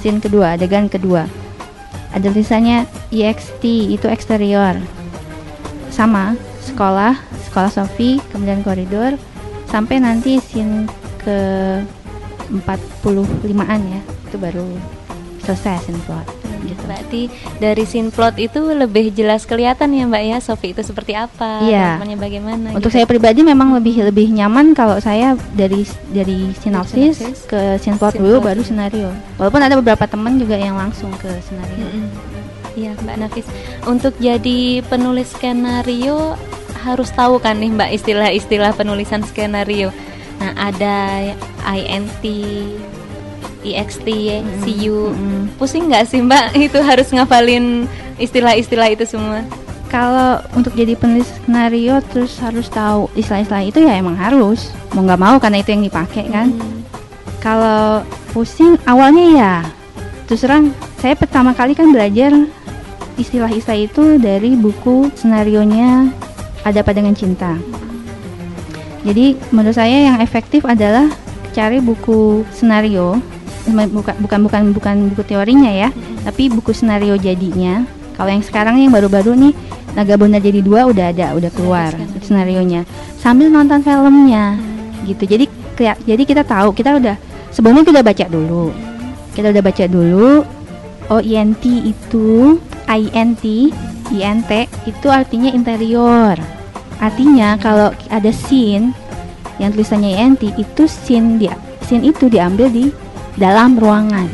scene 0.00 0.18
kedua 0.20 0.46
adegan 0.56 0.88
kedua 0.88 1.28
ada 2.12 2.26
tulisannya 2.32 2.88
EXT 3.12 3.62
itu 3.92 4.08
eksterior 4.08 4.76
sama 5.92 6.32
sekolah 6.64 7.16
sekolah 7.48 7.70
Sofi 7.70 8.18
kemudian 8.32 8.64
koridor 8.64 9.20
sampai 9.66 9.98
nanti 9.98 10.38
scene 10.38 10.86
ke 11.18 11.38
45an 12.62 13.80
ya 13.90 14.00
itu 14.26 14.36
baru 14.38 14.66
selesai 15.42 15.82
scene 15.82 16.00
plot 16.06 16.26
gitu. 16.66 16.82
Berarti 16.82 17.22
dari 17.62 17.86
scene 17.86 18.10
plot 18.10 18.42
itu 18.42 18.58
lebih 18.74 19.14
jelas 19.14 19.46
kelihatan 19.46 19.94
ya 19.94 20.02
Mbak 20.06 20.22
ya 20.26 20.38
Sofi 20.42 20.74
itu 20.74 20.82
seperti 20.82 21.14
apa, 21.14 21.62
Iya. 21.62 21.98
temannya 21.98 22.18
bagaimana. 22.18 22.66
Untuk 22.74 22.90
gitu. 22.90 22.98
saya 22.98 23.06
pribadi 23.06 23.46
memang 23.46 23.70
lebih 23.70 24.02
lebih 24.02 24.34
nyaman 24.34 24.74
kalau 24.74 24.98
saya 24.98 25.38
dari 25.54 25.86
dari 26.10 26.50
sinopsis 26.58 27.22
sinopsis 27.22 27.46
ke 27.46 27.78
scene 27.78 27.94
plot 27.94 28.18
dulu 28.18 28.42
baru 28.42 28.58
dulu. 28.58 28.66
skenario. 28.66 29.10
Walaupun 29.38 29.62
ada 29.62 29.74
beberapa 29.78 30.04
teman 30.10 30.42
juga 30.42 30.58
yang 30.58 30.74
langsung 30.74 31.14
ke 31.22 31.30
skenario. 31.46 31.86
Mm-mm. 31.86 32.06
Iya 32.76 32.92
Mbak 32.98 33.16
Nafis. 33.22 33.46
Untuk 33.86 34.12
jadi 34.18 34.82
penulis 34.84 35.30
skenario 35.32 36.34
harus 36.82 37.08
tahu 37.12 37.40
kan 37.40 37.56
nih 37.56 37.72
Mbak 37.72 37.90
istilah-istilah 38.02 38.72
penulisan 38.76 39.22
skenario. 39.24 39.94
Nah 40.40 40.52
ada 40.56 41.32
INT, 41.72 42.24
EXT, 43.64 44.08
CU. 44.64 45.12
Mm-mm. 45.12 45.52
Pusing 45.56 45.88
nggak 45.88 46.04
sih 46.08 46.20
Mbak 46.20 46.56
itu 46.70 46.78
harus 46.80 47.08
ngafalin 47.12 47.88
istilah-istilah 48.20 48.92
itu 48.92 49.04
semua? 49.08 49.44
Kalau 49.86 50.42
untuk 50.58 50.74
jadi 50.74 50.98
penulis 50.98 51.30
skenario 51.30 52.02
terus 52.10 52.36
harus 52.42 52.66
tahu 52.66 53.06
istilah-istilah 53.14 53.64
itu 53.64 53.78
ya 53.86 53.94
emang 53.96 54.18
harus 54.18 54.74
mau 54.92 55.06
nggak 55.06 55.22
mau 55.22 55.36
karena 55.38 55.62
itu 55.62 55.70
yang 55.72 55.84
dipakai 55.86 56.26
kan. 56.28 56.50
Hmm. 56.50 56.82
Kalau 57.38 58.02
pusing 58.34 58.76
awalnya 58.84 59.26
ya 59.32 59.54
terus 60.26 60.42
terang 60.42 60.74
saya 60.98 61.14
pertama 61.14 61.54
kali 61.54 61.72
kan 61.72 61.94
belajar 61.94 62.34
istilah-istilah 63.16 63.78
itu 63.80 64.04
dari 64.20 64.58
buku 64.58 65.08
senarionya 65.16 66.10
ada 66.66 66.82
pada 66.82 66.98
dengan 66.98 67.14
cinta. 67.14 67.54
Jadi 69.06 69.38
menurut 69.54 69.78
saya 69.78 70.10
yang 70.10 70.18
efektif 70.18 70.66
adalah 70.66 71.06
cari 71.54 71.78
buku 71.78 72.42
senario 72.50 73.22
bukan 73.70 74.14
bukan 74.18 74.40
bukan 74.46 74.62
bukan 74.74 74.94
buku 75.14 75.22
teorinya 75.26 75.70
ya, 75.70 75.88
tapi 76.26 76.50
buku 76.50 76.74
senario 76.74 77.14
jadinya. 77.14 77.86
Kalau 78.18 78.34
yang 78.34 78.42
sekarang 78.42 78.82
yang 78.82 78.90
baru-baru 78.90 79.38
nih 79.38 79.54
Naga 79.94 80.18
Bonar 80.18 80.42
jadi 80.42 80.60
dua 80.60 80.90
udah 80.90 81.14
ada, 81.14 81.38
udah 81.38 81.50
keluar 81.54 81.94
skenario. 81.94 82.22
senarionya. 82.24 82.80
Sambil 83.20 83.48
nonton 83.48 83.82
filmnya, 83.82 84.58
gitu. 85.06 85.22
Jadi 85.22 85.46
jadi 85.78 86.22
kita 86.26 86.42
tahu 86.42 86.74
kita 86.74 86.98
udah 86.98 87.16
sebelumnya 87.54 87.86
kita 87.86 87.94
udah 88.00 88.06
baca 88.06 88.26
dulu. 88.26 88.64
Kita 89.34 89.46
udah 89.52 89.62
baca 89.62 89.84
dulu. 89.86 90.30
Oh 91.06 91.22
INT 91.22 91.62
itu 91.62 92.58
INT 92.90 93.44
INT 94.12 94.50
itu 94.86 95.06
artinya 95.10 95.50
interior. 95.50 96.36
Artinya 97.02 97.60
kalau 97.60 97.92
ada 98.08 98.32
scene 98.32 98.96
yang 99.60 99.72
tulisannya 99.72 100.16
INT 100.16 100.42
itu 100.56 100.84
scene 100.84 101.40
dia 101.40 101.56
scene 101.86 102.02
itu 102.02 102.26
diambil 102.26 102.66
di 102.66 102.90
dalam 103.38 103.78
ruangan. 103.78 104.26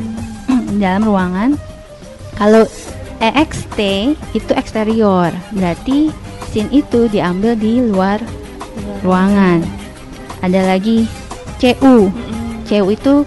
dalam 0.83 1.05
ruangan. 1.05 1.51
Kalau 2.41 2.65
EXT 3.23 3.79
itu 4.35 4.53
eksterior, 4.57 5.31
berarti 5.53 6.11
scene 6.51 6.73
itu 6.73 7.07
diambil 7.13 7.55
di 7.55 7.85
luar 7.85 8.19
ruangan. 9.05 9.63
Ada 10.43 10.75
lagi 10.75 11.07
CU. 11.61 12.11
CU 12.67 12.87
itu 12.89 13.23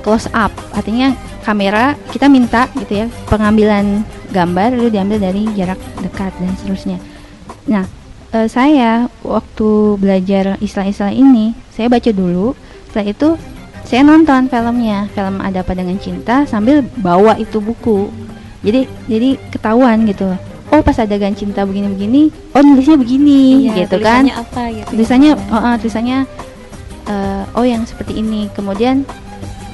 close 0.00 0.30
up, 0.32 0.54
artinya 0.72 1.12
kamera 1.44 1.98
kita 2.14 2.30
minta 2.30 2.68
gitu 2.78 3.04
ya 3.04 3.06
pengambilan 3.28 4.06
gambar 4.32 4.76
itu 4.76 4.88
diambil 4.92 5.18
dari 5.20 5.48
jarak 5.56 5.80
dekat 6.04 6.32
dan 6.36 6.52
seterusnya. 6.60 6.98
Nah, 7.68 7.84
eh, 8.32 8.48
saya 8.48 9.08
waktu 9.24 9.96
belajar 9.96 10.56
istilah-istilah 10.60 11.14
ini, 11.14 11.56
saya 11.72 11.88
baca 11.88 12.10
dulu. 12.12 12.52
Setelah 12.88 13.06
itu 13.12 13.28
saya 13.88 14.04
nonton 14.04 14.52
filmnya, 14.52 15.08
film 15.16 15.40
Ada 15.40 15.64
Apa 15.64 15.72
Dengan 15.72 15.96
Cinta 15.96 16.44
sambil 16.44 16.84
bawa 17.00 17.40
itu 17.40 17.60
buku. 17.60 18.12
Jadi 18.60 18.84
jadi 19.08 19.38
ketahuan 19.48 20.04
gitu. 20.04 20.28
Oh, 20.68 20.84
pas 20.84 21.00
adegan 21.00 21.32
cinta 21.32 21.64
begini-begini, 21.64 22.28
oh 22.52 22.60
nulisnya 22.60 23.00
begini 23.00 23.72
Iya, 23.72 23.88
gitu 23.88 24.04
kan 24.04 24.28
tulisannya 24.28 24.34
apa 24.36 24.62
gitu. 24.68 24.88
tulisannya 24.92 25.30
ya. 25.32 25.48
oh, 25.48 25.56
oh, 25.64 25.74
tulisannya 25.80 26.18
eh, 27.08 27.42
oh 27.56 27.64
yang 27.64 27.82
seperti 27.88 28.20
ini 28.20 28.52
kemudian 28.52 29.08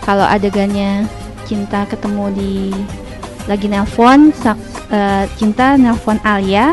kalau 0.06 0.22
adegannya 0.22 1.02
cinta 1.50 1.82
ketemu 1.90 2.24
di 2.38 2.52
lagi 3.44 3.66
nelpon 3.68 4.32
sak- 4.32 4.60
eh, 4.88 5.24
cinta 5.36 5.76
nelpon 5.76 6.16
Alia. 6.22 6.72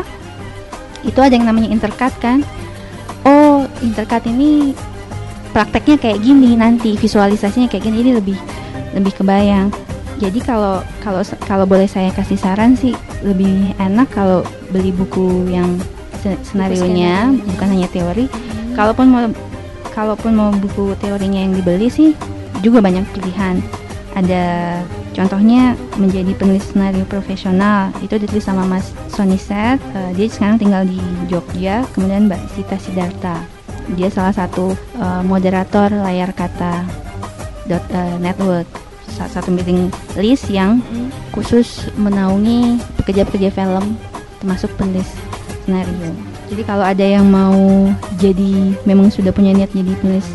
Itu 1.02 1.18
ada 1.18 1.34
yang 1.34 1.46
namanya 1.46 1.68
intercut 1.68 2.14
kan? 2.18 2.40
Oh 3.22 3.66
intercut 3.80 4.26
ini 4.26 4.74
prakteknya 5.52 6.00
kayak 6.00 6.18
gini 6.22 6.56
nanti 6.56 6.96
visualisasinya 6.96 7.68
kayak 7.68 7.84
gini 7.84 7.96
jadi 8.00 8.12
lebih 8.18 8.38
lebih 8.94 9.12
kebayang. 9.14 9.68
Jadi 10.16 10.38
kalau 10.38 10.80
kalau 11.02 11.20
kalau 11.42 11.64
boleh 11.66 11.86
saya 11.86 12.14
kasih 12.14 12.38
saran 12.38 12.78
sih 12.78 12.94
lebih 13.20 13.74
enak 13.76 14.08
kalau 14.10 14.46
beli 14.70 14.94
buku 14.94 15.50
yang 15.50 15.76
se- 16.22 16.38
senarionya 16.46 17.30
skenario. 17.34 17.46
bukan 17.50 17.68
hanya 17.68 17.88
teori. 17.90 18.24
Kalaupun 18.72 19.06
mau 19.10 19.26
kalaupun 19.92 20.32
mau 20.32 20.50
buku 20.54 20.94
teorinya 20.96 21.42
yang 21.42 21.52
dibeli 21.52 21.90
sih 21.90 22.14
juga 22.62 22.78
banyak 22.80 23.02
pilihan. 23.12 23.58
Ada 24.14 24.78
contohnya 25.12 25.76
menjadi 26.00 26.32
penulis 26.36 26.64
senario 26.72 27.04
profesional 27.04 27.92
itu 28.00 28.16
ditulis 28.16 28.44
sama 28.44 28.64
Mas 28.64 28.90
Sony 29.12 29.36
Set 29.36 29.80
Eh, 29.92 30.10
dia 30.16 30.26
sekarang 30.28 30.56
tinggal 30.56 30.82
di 30.88 31.00
Jogja 31.28 31.84
kemudian 31.92 32.24
Mbak 32.28 32.42
Sita 32.56 32.76
Sidarta 32.80 33.36
dia 33.92 34.08
salah 34.08 34.32
satu 34.32 34.72
eh, 34.96 35.22
moderator 35.24 35.92
layar 35.92 36.32
kata 36.32 36.86
dot, 37.68 37.84
eh, 37.92 38.16
network 38.18 38.66
satu 39.12 39.52
meeting 39.52 39.92
list 40.18 40.48
yang 40.48 40.80
khusus 41.30 41.86
menaungi 42.00 42.80
pekerja-pekerja 42.96 43.52
film 43.52 43.94
termasuk 44.40 44.72
penulis 44.74 45.06
skenario. 45.62 46.10
Jadi 46.50 46.62
kalau 46.66 46.82
ada 46.82 47.04
yang 47.04 47.28
mau 47.28 47.92
jadi 48.18 48.74
memang 48.88 49.12
sudah 49.12 49.30
punya 49.30 49.54
niat 49.54 49.70
jadi 49.70 49.94
penulis 50.00 50.26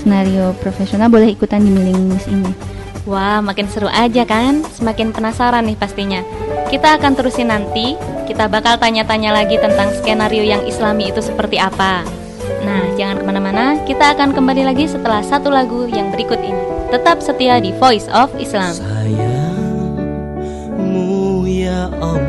senario 0.00 0.54
profesional 0.62 1.12
boleh 1.12 1.34
ikutan 1.34 1.60
di 1.60 1.70
mailing 1.74 2.14
list 2.14 2.30
ini. 2.30 2.73
Wah, 3.04 3.44
makin 3.44 3.68
seru 3.68 3.84
aja 3.92 4.24
kan? 4.24 4.64
Semakin 4.64 5.12
penasaran 5.12 5.68
nih 5.68 5.76
pastinya. 5.76 6.24
Kita 6.72 6.96
akan 6.96 7.12
terusin 7.12 7.52
nanti. 7.52 8.00
Kita 8.24 8.48
bakal 8.48 8.80
tanya-tanya 8.80 9.36
lagi 9.36 9.60
tentang 9.60 9.92
skenario 9.92 10.40
yang 10.40 10.64
islami 10.64 11.12
itu 11.12 11.20
seperti 11.20 11.60
apa. 11.60 12.00
Nah, 12.64 12.96
jangan 12.96 13.20
ke 13.20 13.24
mana-mana. 13.28 13.76
Kita 13.84 14.16
akan 14.16 14.32
kembali 14.32 14.64
lagi 14.64 14.88
setelah 14.88 15.20
satu 15.20 15.52
lagu 15.52 15.84
yang 15.84 16.08
berikut 16.08 16.40
ini. 16.40 16.56
Tetap 16.88 17.20
setia 17.20 17.60
di 17.60 17.76
Voice 17.76 18.08
of 18.08 18.32
Islam. 18.40 18.72
Sayangmu 18.72 19.44
ya 21.44 21.92
Allah 22.00 22.23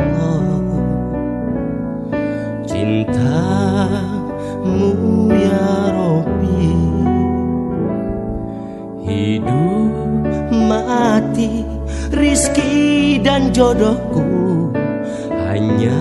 mati 11.16 11.64
Rizki 12.12 13.16
dan 13.24 13.56
jodohku 13.56 14.68
Hanya 15.32 15.96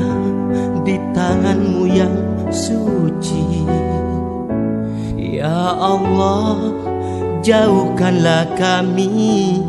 di 0.82 0.98
tanganmu 1.14 1.86
yang 1.86 2.18
suci. 2.50 3.64
Ya 5.16 5.78
Allah 5.78 6.74
jauhkanlah 7.40 8.52
kami 8.58 9.62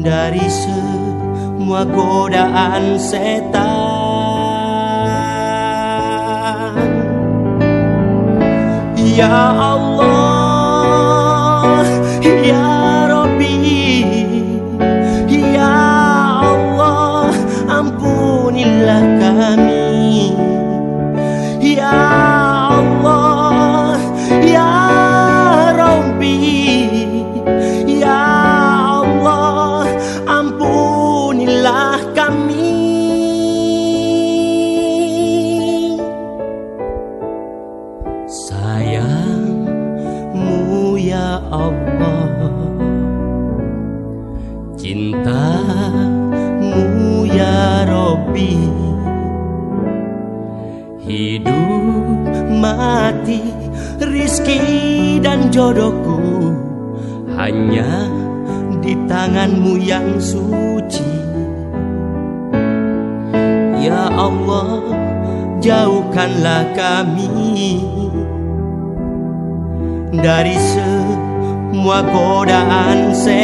Dari 0.00 0.46
semua 0.48 1.82
godaan 1.84 2.96
setan. 2.96 3.58
Ya 8.96 9.52
Allah 9.52 10.29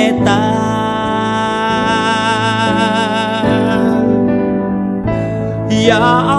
setan 0.07 0.47
Ya 5.66 6.36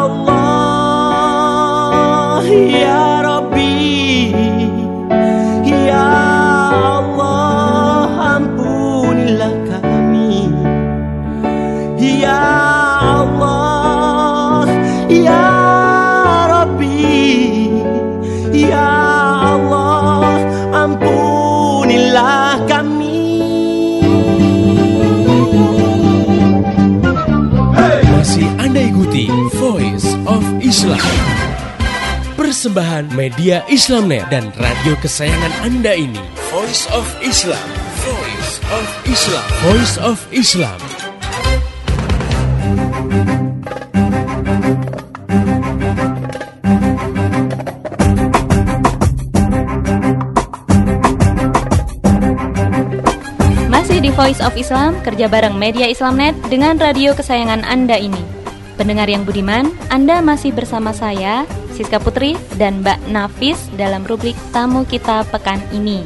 Islam. 30.68 31.00
Persembahan 32.36 33.16
media 33.16 33.64
Islamnet 33.72 34.28
dan 34.28 34.52
radio 34.60 35.00
kesayangan 35.00 35.64
Anda 35.64 35.96
ini. 35.96 36.20
Voice 36.52 36.92
of 36.92 37.08
Islam. 37.24 37.64
Voice 38.04 38.60
of 38.68 38.88
Islam. 39.08 39.48
Voice 39.64 39.96
of 39.96 40.20
Islam. 40.36 40.76
Masih 53.72 54.04
di 54.04 54.12
Voice 54.12 54.44
of 54.44 54.52
Islam, 54.60 55.00
kerja 55.08 55.32
bareng 55.32 55.56
media 55.56 55.88
Islamnet 55.88 56.36
dengan 56.52 56.76
radio 56.76 57.16
kesayangan 57.16 57.64
Anda 57.64 57.96
ini. 57.96 58.47
Pendengar 58.78 59.10
yang 59.10 59.26
budiman, 59.26 59.74
Anda 59.90 60.22
masih 60.22 60.54
bersama 60.54 60.94
saya, 60.94 61.50
Siska 61.74 61.98
Putri, 61.98 62.38
dan 62.62 62.86
Mbak 62.86 63.10
Nafis 63.10 63.58
dalam 63.74 64.06
rubrik 64.06 64.38
Tamu 64.54 64.86
Kita 64.86 65.26
Pekan 65.34 65.58
ini. 65.74 66.06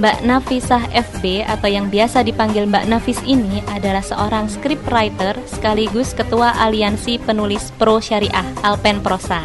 Mbak 0.00 0.24
Nafisah 0.24 0.80
FB 0.96 1.44
atau 1.44 1.68
yang 1.68 1.92
biasa 1.92 2.24
dipanggil 2.24 2.64
Mbak 2.64 2.88
Nafis 2.88 3.20
ini 3.28 3.60
adalah 3.68 4.00
seorang 4.00 4.48
scriptwriter 4.48 5.36
sekaligus 5.44 6.16
ketua 6.16 6.56
aliansi 6.56 7.20
penulis 7.20 7.68
pro 7.76 8.00
syariah 8.00 8.48
Alpen 8.64 9.04
Prosa. 9.04 9.44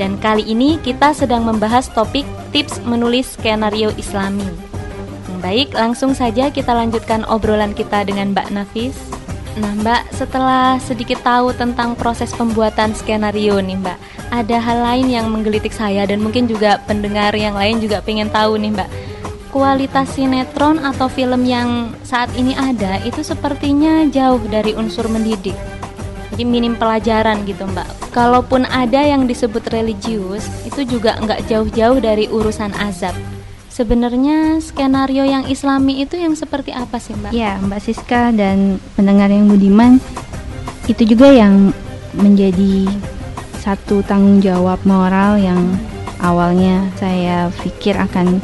Dan 0.00 0.16
kali 0.16 0.48
ini 0.48 0.80
kita 0.80 1.12
sedang 1.12 1.44
membahas 1.44 1.92
topik 1.92 2.24
tips 2.56 2.80
menulis 2.88 3.36
skenario 3.36 3.92
islami. 4.00 4.48
Baik, 5.44 5.76
langsung 5.76 6.16
saja 6.16 6.48
kita 6.48 6.72
lanjutkan 6.72 7.28
obrolan 7.28 7.76
kita 7.76 8.00
dengan 8.08 8.32
Mbak 8.32 8.48
Nafis. 8.56 8.96
Nah, 9.56 9.72
Mbak, 9.72 10.12
setelah 10.12 10.76
sedikit 10.76 11.24
tahu 11.24 11.48
tentang 11.56 11.96
proses 11.96 12.28
pembuatan 12.36 12.92
skenario 12.92 13.56
nih, 13.56 13.80
Mbak, 13.80 13.98
ada 14.28 14.56
hal 14.60 14.78
lain 14.84 15.08
yang 15.08 15.32
menggelitik 15.32 15.72
saya 15.72 16.04
dan 16.04 16.20
mungkin 16.20 16.44
juga 16.44 16.76
pendengar 16.84 17.32
yang 17.32 17.56
lain 17.56 17.80
juga 17.80 18.04
pengen 18.04 18.28
tahu 18.28 18.60
nih, 18.60 18.76
Mbak. 18.76 18.90
Kualitas 19.48 20.12
sinetron 20.12 20.84
atau 20.84 21.08
film 21.08 21.48
yang 21.48 21.96
saat 22.04 22.28
ini 22.36 22.52
ada 22.52 23.00
itu 23.08 23.24
sepertinya 23.24 24.04
jauh 24.12 24.44
dari 24.44 24.76
unsur 24.76 25.08
mendidik. 25.08 25.56
Jadi 26.36 26.44
minim 26.44 26.76
pelajaran 26.76 27.48
gitu, 27.48 27.64
Mbak. 27.64 28.12
Kalaupun 28.12 28.68
ada 28.68 29.00
yang 29.00 29.24
disebut 29.24 29.72
religius, 29.72 30.44
itu 30.68 30.84
juga 30.84 31.16
nggak 31.16 31.48
jauh-jauh 31.48 31.96
dari 31.96 32.28
urusan 32.28 32.76
azab. 32.76 33.16
Sebenarnya 33.76 34.56
skenario 34.64 35.28
yang 35.28 35.44
islami 35.52 36.00
itu 36.00 36.16
yang 36.16 36.32
seperti 36.32 36.72
apa 36.72 36.96
sih 36.96 37.12
Mbak? 37.12 37.36
Ya, 37.36 37.60
Mbak 37.60 37.80
Siska 37.84 38.32
dan 38.32 38.80
pendengar 38.96 39.28
yang 39.28 39.52
budiman, 39.52 40.00
itu 40.88 41.04
juga 41.04 41.28
yang 41.28 41.76
menjadi 42.16 42.88
satu 43.60 44.00
tanggung 44.08 44.40
jawab 44.40 44.80
moral 44.88 45.36
yang 45.36 45.60
awalnya 46.24 46.88
saya 46.96 47.52
pikir 47.60 48.00
akan 48.00 48.40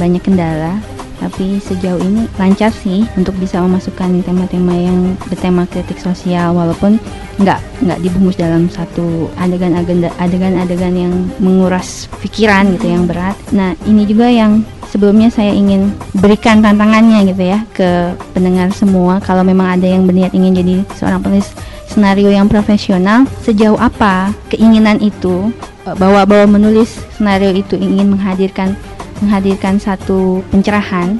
banyak 0.00 0.24
kendala, 0.24 0.80
tapi 1.20 1.60
sejauh 1.60 2.00
ini 2.00 2.24
lancar 2.40 2.72
sih 2.72 3.04
untuk 3.14 3.36
bisa 3.36 3.60
memasukkan 3.60 4.24
tema-tema 4.24 4.72
yang 4.72 5.14
bertema 5.28 5.68
kritik 5.68 6.00
sosial 6.00 6.56
walaupun 6.56 6.96
nggak 7.36 7.60
nggak 7.84 7.98
dibungkus 8.00 8.40
dalam 8.40 8.72
satu 8.72 9.28
adegan-adegan 9.36 10.08
adegan-adegan 10.16 10.94
yang 10.96 11.14
menguras 11.36 12.08
pikiran 12.24 12.72
gitu 12.80 12.88
yang 12.88 13.04
berat. 13.04 13.36
Nah 13.52 13.76
ini 13.84 14.08
juga 14.08 14.32
yang 14.32 14.64
sebelumnya 14.90 15.30
saya 15.30 15.54
ingin 15.54 15.94
berikan 16.18 16.58
tantangannya 16.58 17.30
gitu 17.30 17.44
ya 17.46 17.62
ke 17.70 18.16
pendengar 18.34 18.74
semua 18.74 19.22
kalau 19.22 19.46
memang 19.46 19.78
ada 19.78 19.86
yang 19.86 20.04
berniat 20.08 20.34
ingin 20.34 20.52
jadi 20.56 20.76
seorang 20.98 21.22
penulis 21.22 21.46
senario 21.86 22.30
yang 22.30 22.50
profesional 22.50 23.26
sejauh 23.42 23.78
apa 23.78 24.34
keinginan 24.50 24.98
itu 24.98 25.50
eh, 25.86 25.94
bahwa 25.94 26.26
bahwa 26.26 26.58
menulis 26.58 27.02
senario 27.14 27.54
itu 27.54 27.78
ingin 27.78 28.14
menghadirkan 28.14 28.74
menghadirkan 29.20 29.76
satu 29.80 30.44
pencerahan 30.48 31.16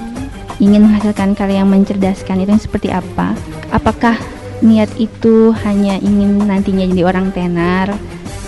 ingin 0.61 0.85
menghasilkan 0.85 1.33
karya 1.33 1.65
yang 1.65 1.71
mencerdaskan 1.73 2.45
itu 2.45 2.51
yang 2.53 2.63
seperti 2.63 2.89
apa? 2.93 3.33
Apakah 3.73 4.17
niat 4.61 4.93
itu 5.01 5.57
hanya 5.65 5.97
ingin 6.01 6.37
nantinya 6.45 6.85
jadi 6.85 7.03
orang 7.09 7.33
tenar 7.33 7.97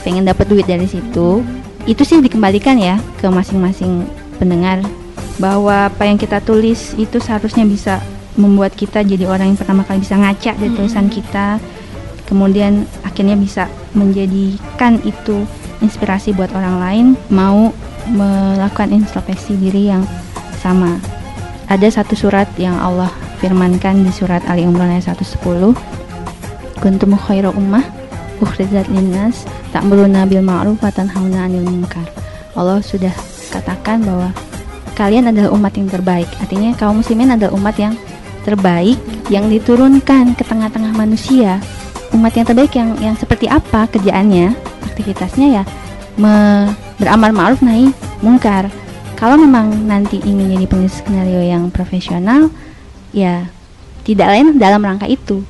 pengen 0.04 0.28
dapat 0.28 0.44
duit 0.48 0.68
dari 0.68 0.84
situ? 0.84 1.40
Itu 1.88 2.04
sih 2.04 2.20
dikembalikan 2.20 2.76
ya 2.76 3.00
ke 3.18 3.26
masing-masing 3.32 4.04
pendengar 4.36 4.84
bahwa 5.40 5.88
apa 5.88 6.04
yang 6.04 6.20
kita 6.20 6.44
tulis 6.44 6.92
itu 7.00 7.16
seharusnya 7.16 7.64
bisa 7.64 7.98
membuat 8.36 8.72
kita 8.76 9.04
jadi 9.04 9.28
orang 9.28 9.52
yang 9.52 9.58
pertama 9.60 9.84
kali 9.84 10.04
bisa 10.04 10.16
ngaca 10.16 10.52
dari 10.56 10.72
tulisan 10.72 11.08
kita 11.08 11.60
kemudian 12.28 12.88
akhirnya 13.04 13.36
bisa 13.36 13.68
menjadikan 13.92 14.96
itu 15.04 15.44
inspirasi 15.84 16.32
buat 16.32 16.48
orang 16.56 16.76
lain 16.80 17.06
mau 17.28 17.76
melakukan 18.10 18.90
introspeksi 18.90 19.54
diri 19.54 19.92
yang 19.92 20.02
sama. 20.58 20.98
Ada 21.70 22.02
satu 22.02 22.18
surat 22.18 22.50
yang 22.58 22.76
Allah 22.76 23.10
firmankan 23.38 24.02
di 24.06 24.12
surat 24.14 24.42
Ali 24.50 24.66
Imran 24.66 24.92
ayat 24.92 25.14
110 25.14 25.74
kuntum 26.82 27.14
khairu 27.14 27.54
ummah 27.54 27.86
ukhrijat 28.42 28.90
linnas 28.90 29.46
ta'muruna 29.70 30.26
bil 30.26 30.42
ma'ruf 30.42 30.82
wa 30.82 30.90
tanhauna 30.90 31.46
'anil 31.46 31.62
munkar. 31.62 32.04
Allah 32.58 32.82
sudah 32.82 33.14
katakan 33.54 34.02
bahwa 34.02 34.34
kalian 34.98 35.30
adalah 35.30 35.54
umat 35.54 35.72
yang 35.78 35.88
terbaik. 35.88 36.28
Artinya 36.42 36.74
kaum 36.76 37.00
muslimin 37.00 37.32
adalah 37.32 37.54
umat 37.54 37.78
yang 37.78 37.94
terbaik 38.42 38.98
yang 39.30 39.46
diturunkan 39.46 40.34
ke 40.34 40.42
tengah-tengah 40.42 40.92
manusia. 40.92 41.62
Umat 42.12 42.34
yang 42.36 42.44
terbaik 42.44 42.74
yang 42.76 42.98
yang 43.00 43.16
seperti 43.16 43.48
apa 43.48 43.88
kerjaannya 43.88 44.52
aktivitasnya 44.92 45.48
ya 45.48 45.64
beramal 47.02 47.34
ma'ruf 47.34 47.58
nahi 47.66 47.90
mungkar. 48.22 48.70
Kalau 49.18 49.34
memang 49.34 49.74
nanti 49.90 50.22
ingin 50.22 50.54
jadi 50.54 50.66
penulis 50.70 51.02
skenario 51.02 51.42
yang 51.42 51.66
profesional 51.74 52.46
ya 53.10 53.50
tidak 54.06 54.30
lain 54.30 54.54
dalam 54.62 54.78
rangka 54.78 55.10
itu. 55.10 55.42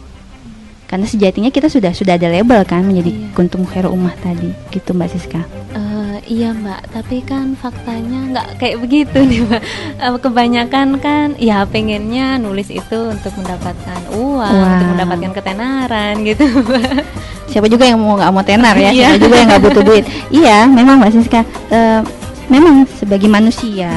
Karena 0.89 1.05
sejatinya 1.05 1.53
kita 1.53 1.69
sudah 1.69 1.93
sudah 1.93 2.17
ada 2.17 2.29
label 2.33 2.65
kan 2.65 2.85
menjadi 2.85 3.13
Iya. 3.13 3.29
kuntum 3.37 3.69
khairu 3.69 3.93
ummah 3.93 4.17
tadi. 4.21 4.53
Gitu 4.73 4.97
mbak 4.97 5.13
Siska. 5.13 5.45
Eh, 5.77 5.92
iya 6.25 6.51
mbak, 6.51 6.87
tapi 6.89 7.21
kan 7.21 7.53
faktanya 7.55 8.31
nggak 8.31 8.49
kayak 8.57 8.77
begitu 8.79 9.19
nih 9.21 9.43
mbak. 9.43 9.63
Eh, 9.99 10.17
kebanyakan 10.17 10.89
kan, 10.97 11.35
ya 11.37 11.65
pengennya 11.65 12.37
nulis 12.37 12.69
itu 12.69 12.99
untuk 13.09 13.33
mendapatkan 13.35 14.01
uang, 14.11 14.39
Wah. 14.55 14.69
untuk 14.73 14.89
mendapatkan 14.93 15.31
ketenaran 15.33 16.15
gitu 16.23 16.45
mbak. 16.63 17.03
siapa 17.45 17.69
juga 17.69 17.85
yang 17.85 18.01
mau 18.01 18.17
nggak 18.17 18.33
mau 18.33 18.41
tenar 18.41 18.73
ya 18.75 18.89
Iya. 18.89 19.13
siapa 19.13 19.21
juga 19.21 19.37
yang 19.37 19.49
nggak 19.51 19.63
butuh 19.63 19.83
duit 19.83 20.05
iya 20.31 20.59
memang 20.65 20.97
mbak 20.97 21.13
Siska 21.13 21.45
Eh, 21.69 22.01
memang 22.49 22.89
sebagai 22.89 23.29
manusia 23.29 23.93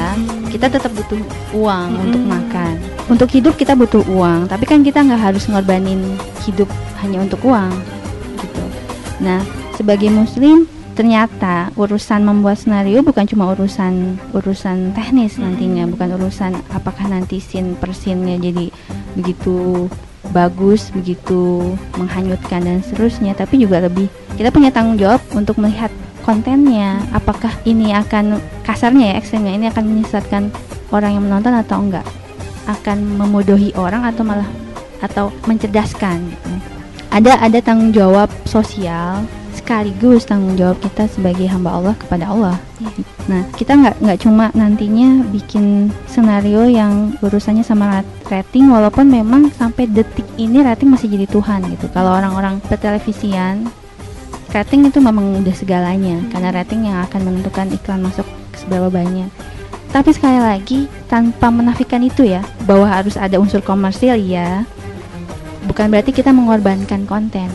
kita 0.48 0.68
tetap 0.68 0.92
butuh 0.92 1.16
uang 1.52 1.88
untuk 1.98 2.20
makan 2.22 2.76
untuk 3.08 3.28
hidup 3.28 3.56
kita 3.56 3.72
butuh 3.72 4.04
uang 4.06 4.44
tapi 4.46 4.64
kan 4.64 4.80
kita 4.80 5.00
nggak 5.00 5.22
harus 5.22 5.48
ngorbanin 5.48 6.04
hidup 6.44 6.68
hanya 7.00 7.24
untuk 7.24 7.40
uang 7.42 7.72
gitu 8.36 8.60
nah 9.18 9.40
sebagai 9.72 10.08
muslim 10.08 10.68
ternyata 10.96 11.70
urusan 11.76 12.24
membuat 12.24 12.56
skenario 12.56 13.04
bukan 13.04 13.28
cuma 13.28 13.52
urusan 13.52 14.16
urusan 14.32 14.96
teknis 14.96 15.36
nantinya 15.36 15.84
bukan 15.86 16.16
urusan 16.16 16.56
apakah 16.72 17.04
nanti 17.06 17.36
scene 17.36 17.76
per 17.76 17.92
scene-nya 17.92 18.40
jadi 18.40 18.72
begitu 19.12 19.86
bagus 20.32 20.88
begitu 20.90 21.76
menghanyutkan 22.00 22.64
dan 22.64 22.80
seterusnya 22.80 23.36
tapi 23.36 23.60
juga 23.60 23.84
lebih 23.84 24.08
kita 24.40 24.48
punya 24.48 24.72
tanggung 24.72 24.96
jawab 24.96 25.20
untuk 25.36 25.60
melihat 25.60 25.92
kontennya. 26.26 26.98
Apakah 27.14 27.54
ini 27.62 27.94
akan 27.94 28.42
kasarnya 28.66 29.14
ya 29.14 29.22
ekstrimnya 29.22 29.54
ini 29.54 29.66
akan 29.70 29.84
menyesatkan 29.86 30.50
orang 30.90 31.14
yang 31.14 31.24
menonton 31.30 31.54
atau 31.54 31.78
enggak? 31.78 32.06
Akan 32.66 32.98
memodohi 33.14 33.70
orang 33.78 34.02
atau 34.02 34.26
malah 34.26 34.50
atau 34.98 35.30
mencerdaskan? 35.46 36.18
Gitu. 36.26 36.50
ada 37.14 37.38
ada 37.38 37.58
tanggung 37.62 37.94
jawab 37.94 38.28
sosial 38.44 39.24
sekaligus 39.56 40.28
tanggung 40.28 40.54
jawab 40.54 40.76
kita 40.84 41.08
sebagai 41.08 41.48
hamba 41.48 41.74
Allah 41.74 41.94
kepada 41.96 42.28
Allah. 42.28 42.56
Nah 43.26 43.42
kita 43.56 43.72
nggak 43.74 43.96
nggak 44.04 44.18
cuma 44.20 44.52
nantinya 44.52 45.24
bikin 45.32 45.88
senario 46.04 46.68
yang 46.68 47.16
urusannya 47.24 47.64
sama 47.64 47.98
rat- 48.00 48.16
rating 48.28 48.68
walaupun 48.68 49.08
memang 49.08 49.48
sampai 49.56 49.88
detik 49.88 50.28
ini 50.36 50.60
rating 50.60 50.92
masih 50.92 51.08
jadi 51.08 51.26
Tuhan 51.26 51.64
gitu. 51.72 51.88
Kalau 51.90 52.14
orang-orang 52.14 52.60
pertelevisian 52.68 53.66
rating 54.52 54.86
itu 54.86 55.00
memang 55.00 55.40
udah 55.40 55.54
segalanya 55.56 56.20
karena 56.28 56.52
rating 56.52 56.86
yang 56.86 57.02
akan 57.08 57.20
menentukan 57.24 57.72
iklan 57.72 58.04
masuk 58.04 58.28
seberapa 58.54 58.92
banyak. 58.92 59.32
Tapi 59.90 60.12
sekali 60.12 60.36
lagi 60.36 60.78
tanpa 61.08 61.48
menafikan 61.48 62.04
itu 62.04 62.28
ya 62.28 62.44
bahwa 62.68 62.84
harus 62.84 63.16
ada 63.16 63.40
unsur 63.40 63.64
komersil 63.64 64.14
ya 64.20 64.68
bukan 65.66 65.90
berarti 65.90 66.14
kita 66.14 66.30
mengorbankan 66.30 67.04
konten 67.04 67.50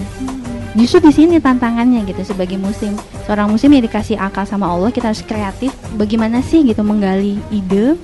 justru 0.74 1.04
di 1.04 1.12
sini 1.12 1.36
tantangannya 1.38 2.04
gitu 2.06 2.24
sebagai 2.24 2.56
muslim. 2.56 2.96
Seorang 3.26 3.52
muslim 3.52 3.76
yang 3.76 3.84
dikasih 3.86 4.16
akal 4.16 4.44
sama 4.44 4.68
Allah 4.68 4.90
kita 4.90 5.12
harus 5.12 5.22
kreatif. 5.22 5.72
Bagaimana 5.96 6.40
sih 6.40 6.64
gitu 6.64 6.82
menggali 6.82 7.40
ide 7.50 7.96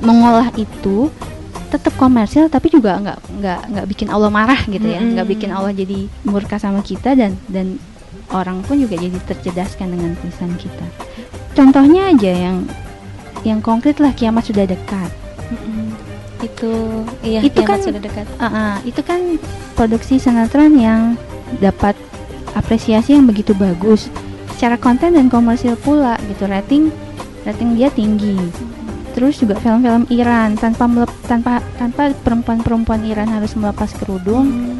mengolah 0.00 0.52
itu 0.54 1.08
tetap 1.66 1.96
komersil 1.98 2.46
tapi 2.46 2.70
juga 2.70 2.94
nggak 3.00 3.18
nggak 3.42 3.60
nggak 3.74 3.86
bikin 3.90 4.08
Allah 4.10 4.30
marah 4.30 4.60
gitu 4.66 4.86
ya. 4.86 4.98
Nggak 4.98 5.26
bikin 5.28 5.50
Allah 5.50 5.70
jadi 5.70 6.06
murka 6.22 6.58
sama 6.58 6.82
kita 6.82 7.14
dan 7.14 7.34
dan 7.46 7.78
orang 8.34 8.58
pun 8.66 8.76
juga 8.76 8.98
jadi 8.98 9.14
tercerdaskan 9.22 9.94
dengan 9.94 10.10
tulisan 10.18 10.50
kita. 10.58 10.86
Contohnya 11.54 12.10
aja 12.10 12.32
yang 12.32 12.56
yang 13.46 13.62
konkret 13.62 14.02
lah 14.02 14.10
kiamat 14.10 14.42
sudah 14.42 14.66
dekat. 14.66 15.10
Itu, 16.36 17.02
iya 17.24 17.40
Itu 17.40 17.62
kiamat 17.62 17.70
kan- 17.70 17.86
sudah 17.86 18.02
dekat. 18.02 18.26
Ah, 18.36 18.46
ah, 18.46 18.74
itu 18.84 19.00
kan 19.00 19.40
produksi 19.72 20.20
sinetron 20.20 20.76
yang 20.76 21.16
dapat 21.58 21.94
apresiasi 22.56 23.14
yang 23.14 23.28
begitu 23.28 23.52
bagus. 23.56 24.08
Secara 24.56 24.80
konten 24.80 25.12
dan 25.12 25.28
komersil 25.28 25.76
pula 25.76 26.16
gitu 26.32 26.48
rating 26.48 26.88
rating 27.44 27.76
dia 27.76 27.92
tinggi. 27.92 28.36
Terus 29.12 29.40
juga 29.40 29.56
film-film 29.60 30.04
Iran 30.12 30.60
tanpa 30.60 30.84
melep- 30.84 31.20
tanpa 31.24 31.64
tanpa 31.80 32.12
perempuan-perempuan 32.20 33.00
Iran 33.08 33.32
harus 33.32 33.56
melepas 33.56 33.92
kerudung 33.96 34.76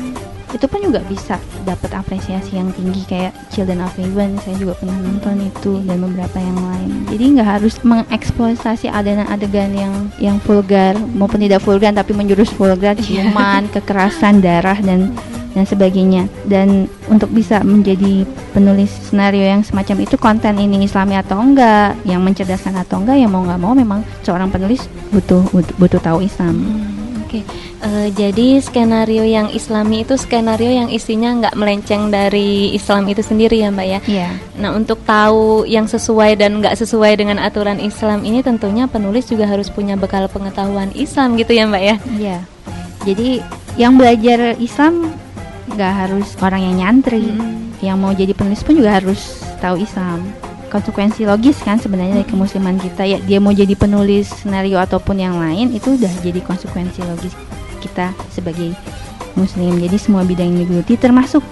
itu 0.57 0.66
pun 0.70 0.81
juga 0.81 1.05
bisa 1.05 1.37
dapat 1.68 1.92
apresiasi 1.92 2.57
yang 2.57 2.72
tinggi 2.72 3.05
kayak 3.05 3.37
Children 3.52 3.85
of 3.85 3.92
Heaven 3.98 4.40
saya 4.40 4.57
juga 4.57 4.72
pernah 4.81 4.96
nonton 5.05 5.37
itu 5.44 5.85
dan 5.85 6.00
beberapa 6.00 6.38
yang 6.40 6.57
lain. 6.57 6.90
Jadi 7.12 7.24
nggak 7.37 7.48
harus 7.61 7.74
mengeksploitasi 7.85 8.87
adegan-adegan 8.88 9.70
yang 9.76 9.94
yang 10.16 10.37
vulgar 10.40 10.96
maupun 11.12 11.44
tidak 11.44 11.61
vulgar 11.61 11.92
tapi 11.92 12.16
menjurus 12.16 12.48
vulgar 12.57 12.96
ciuman 12.96 13.68
kekerasan 13.74 14.40
darah 14.40 14.81
dan 14.81 15.12
dan 15.57 15.64
sebagainya 15.64 16.29
dan 16.45 16.85
untuk 17.09 17.33
bisa 17.33 17.64
menjadi 17.64 18.29
penulis 18.53 18.92
skenario 19.09 19.40
yang 19.40 19.64
semacam 19.64 20.05
itu 20.05 20.21
konten 20.21 20.61
ini 20.61 20.85
islami 20.85 21.16
atau 21.16 21.40
enggak 21.40 21.97
yang 22.05 22.21
mencerdaskan 22.21 22.77
atau 22.77 23.01
enggak 23.01 23.16
ya 23.16 23.27
mau 23.27 23.40
nggak 23.40 23.61
mau 23.61 23.73
memang 23.73 24.05
seorang 24.21 24.53
penulis 24.53 24.85
butuh 25.09 25.40
butuh, 25.49 25.75
butuh 25.81 26.01
tahu 26.05 26.21
Islam 26.21 26.55
Hmm, 26.57 27.25
Oke, 27.25 27.40
Eh, 27.87 28.09
jadi 28.16 28.57
skenario 28.59 29.21
yang 29.23 29.53
Islami 29.53 30.03
itu 30.03 30.16
skenario 30.16 30.73
yang 30.73 30.88
isinya 30.88 31.29
nggak 31.38 31.55
melenceng 31.61 32.09
dari 32.09 32.73
Islam 32.73 33.05
itu 33.07 33.21
sendiri 33.21 33.62
ya 33.62 33.69
Mbak 33.69 33.87
ya. 33.87 34.01
Iya. 34.09 34.31
Nah 34.57 34.73
untuk 34.73 35.05
tahu 35.05 35.69
yang 35.69 35.85
sesuai 35.85 36.40
dan 36.40 36.64
nggak 36.64 36.73
sesuai 36.73 37.21
dengan 37.21 37.37
aturan 37.37 37.77
Islam 37.79 38.25
ini 38.25 38.40
tentunya 38.40 38.88
penulis 38.88 39.29
juga 39.31 39.45
harus 39.45 39.69
punya 39.69 39.95
bekal 39.95 40.27
pengetahuan 40.27 40.88
Islam 40.97 41.37
gitu 41.37 41.53
ya 41.53 41.69
Mbak 41.69 41.83
ya. 41.85 41.97
Iya. 42.16 42.38
Jadi 43.07 43.29
yang 43.77 44.01
belajar 44.01 44.57
Islam 44.57 45.12
nggak 45.74 45.92
harus 45.92 46.37
orang 46.42 46.62
yang 46.62 46.74
nyantri. 46.79 47.33
Yang 47.83 47.96
mau 48.00 48.12
jadi 48.14 48.33
penulis 48.33 48.64
pun 48.64 48.79
juga 48.79 48.96
harus 48.96 49.42
tahu 49.59 49.83
Islam. 49.83 50.22
Konsekuensi 50.66 51.24
logis 51.24 51.57
kan 51.62 51.79
sebenarnya 51.79 52.20
dari 52.20 52.29
kemusliman 52.29 52.76
kita 52.76 53.07
ya 53.07 53.18
dia 53.22 53.38
mau 53.38 53.55
jadi 53.55 53.72
penulis 53.79 54.29
skenario 54.29 54.76
ataupun 54.83 55.16
yang 55.22 55.38
lain 55.38 55.70
itu 55.70 55.94
udah 55.94 56.11
jadi 56.20 56.42
konsekuensi 56.42 57.07
logis 57.07 57.33
kita 57.81 58.11
sebagai 58.33 58.74
muslim. 59.38 59.79
Jadi 59.79 59.96
semua 60.00 60.26
bidang 60.26 60.50
yang 60.52 60.66
digeluti 60.66 60.98
termasuk 60.98 61.44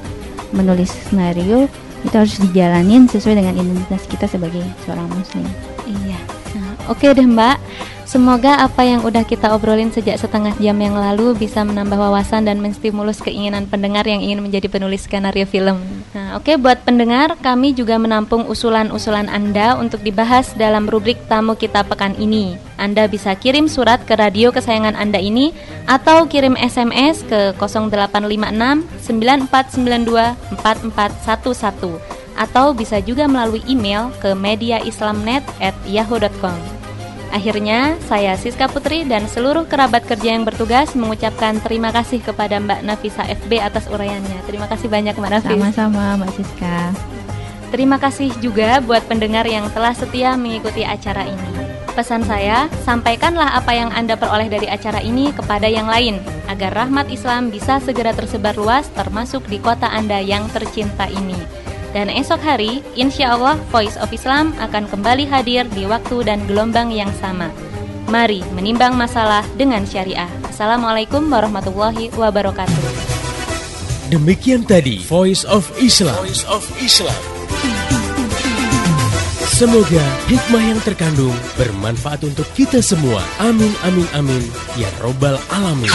menulis 0.51 0.91
skenario 0.91 1.71
itu 2.05 2.15
harus 2.15 2.37
dijalanin 2.37 3.09
sesuai 3.09 3.41
dengan 3.41 3.55
identitas 3.57 4.05
kita 4.05 4.29
sebagai 4.29 4.61
seorang 4.85 5.09
muslim. 5.09 5.47
Iya. 5.89 6.21
Nah, 6.59 6.93
oke 6.93 7.05
deh 7.05 7.25
Mbak. 7.25 7.57
Semoga 8.15 8.63
apa 8.63 8.87
yang 8.87 9.03
udah 9.03 9.27
kita 9.27 9.51
obrolin 9.51 9.91
sejak 9.91 10.23
setengah 10.23 10.55
jam 10.63 10.79
yang 10.79 10.95
lalu 10.95 11.35
bisa 11.35 11.67
menambah 11.67 11.99
wawasan 11.99 12.47
dan 12.47 12.63
menstimulus 12.63 13.19
keinginan 13.19 13.67
pendengar 13.67 14.07
yang 14.07 14.23
ingin 14.23 14.39
menjadi 14.39 14.71
penulis 14.71 15.11
skenario 15.11 15.43
film. 15.51 15.83
Nah, 16.15 16.39
oke 16.39 16.55
buat 16.63 16.87
pendengar, 16.87 17.35
kami 17.43 17.75
juga 17.75 17.99
menampung 17.99 18.47
usulan-usulan 18.47 19.27
Anda 19.27 19.75
untuk 19.75 20.07
dibahas 20.07 20.55
dalam 20.55 20.87
rubrik 20.87 21.27
tamu 21.27 21.59
kita 21.59 21.83
pekan 21.91 22.15
ini. 22.15 22.55
Anda 22.79 23.11
bisa 23.11 23.35
kirim 23.35 23.67
surat 23.67 24.07
ke 24.07 24.15
radio 24.15 24.55
kesayangan 24.55 24.95
Anda 24.95 25.19
ini 25.19 25.51
atau 25.91 26.31
kirim 26.31 26.55
SMS 26.55 27.27
ke 27.27 27.51
0856 27.59 29.11
9492 29.11 30.39
4411 30.63 31.99
atau 32.39 32.71
bisa 32.79 33.03
juga 33.03 33.27
melalui 33.27 33.67
email 33.67 34.15
ke 34.23 34.39
mediaislamnet@yahoo.com. 34.39 36.74
Akhirnya, 37.35 37.99
saya 38.07 38.39
Siska 38.39 38.71
Putri 38.71 39.03
dan 39.03 39.27
seluruh 39.27 39.67
kerabat 39.67 40.07
kerja 40.07 40.39
yang 40.39 40.47
bertugas 40.47 40.95
mengucapkan 40.95 41.59
terima 41.59 41.91
kasih 41.91 42.23
kepada 42.23 42.63
Mbak 42.63 42.87
Nafisa 42.87 43.27
FB 43.27 43.59
atas 43.59 43.91
uraiannya. 43.91 44.47
Terima 44.47 44.71
kasih 44.71 44.87
banyak 44.87 45.19
Mbak 45.19 45.31
Nafis. 45.35 45.51
Sama-sama 45.59 46.15
Mbak 46.23 46.31
Siska. 46.39 46.79
Terima 47.75 47.99
kasih 47.99 48.31
juga 48.39 48.79
buat 48.79 49.03
pendengar 49.11 49.51
yang 49.51 49.67
telah 49.75 49.91
setia 49.91 50.39
mengikuti 50.39 50.87
acara 50.87 51.27
ini. 51.27 51.51
Pesan 51.99 52.23
saya, 52.23 52.71
sampaikanlah 52.87 53.59
apa 53.59 53.75
yang 53.75 53.91
Anda 53.91 54.15
peroleh 54.15 54.47
dari 54.47 54.71
acara 54.71 55.03
ini 55.03 55.35
kepada 55.35 55.67
yang 55.67 55.91
lain, 55.91 56.23
agar 56.47 56.71
rahmat 56.87 57.11
Islam 57.11 57.51
bisa 57.51 57.83
segera 57.83 58.15
tersebar 58.15 58.55
luas 58.55 58.87
termasuk 58.95 59.43
di 59.51 59.59
kota 59.59 59.91
Anda 59.91 60.23
yang 60.23 60.47
tercinta 60.55 61.11
ini. 61.11 61.64
Dan 61.95 62.11
esok 62.11 62.43
hari, 62.43 62.83
insya 62.99 63.39
Allah 63.39 63.55
Voice 63.71 63.95
of 64.03 64.11
Islam 64.11 64.51
akan 64.59 64.91
kembali 64.91 65.31
hadir 65.31 65.63
di 65.71 65.87
waktu 65.87 66.27
dan 66.27 66.43
gelombang 66.51 66.91
yang 66.91 67.15
sama. 67.23 67.55
Mari 68.11 68.43
menimbang 68.51 68.99
masalah 68.99 69.47
dengan 69.55 69.87
syariah. 69.87 70.27
Assalamualaikum 70.51 71.23
warahmatullahi 71.31 72.11
wabarakatuh. 72.19 72.83
Demikian 74.11 74.67
tadi 74.67 75.07
Voice 75.07 75.47
of 75.47 75.71
Islam. 75.79 76.19
Voice 76.19 76.43
of 76.51 76.67
Islam. 76.83 77.15
Semoga 79.55 80.03
hikmah 80.27 80.75
yang 80.75 80.81
terkandung 80.83 81.35
bermanfaat 81.55 82.27
untuk 82.27 82.51
kita 82.59 82.83
semua. 82.83 83.23
Amin, 83.39 83.71
amin, 83.87 84.11
amin. 84.19 84.43
Ya 84.75 84.91
Robbal 84.99 85.39
Alamin. 85.47 85.95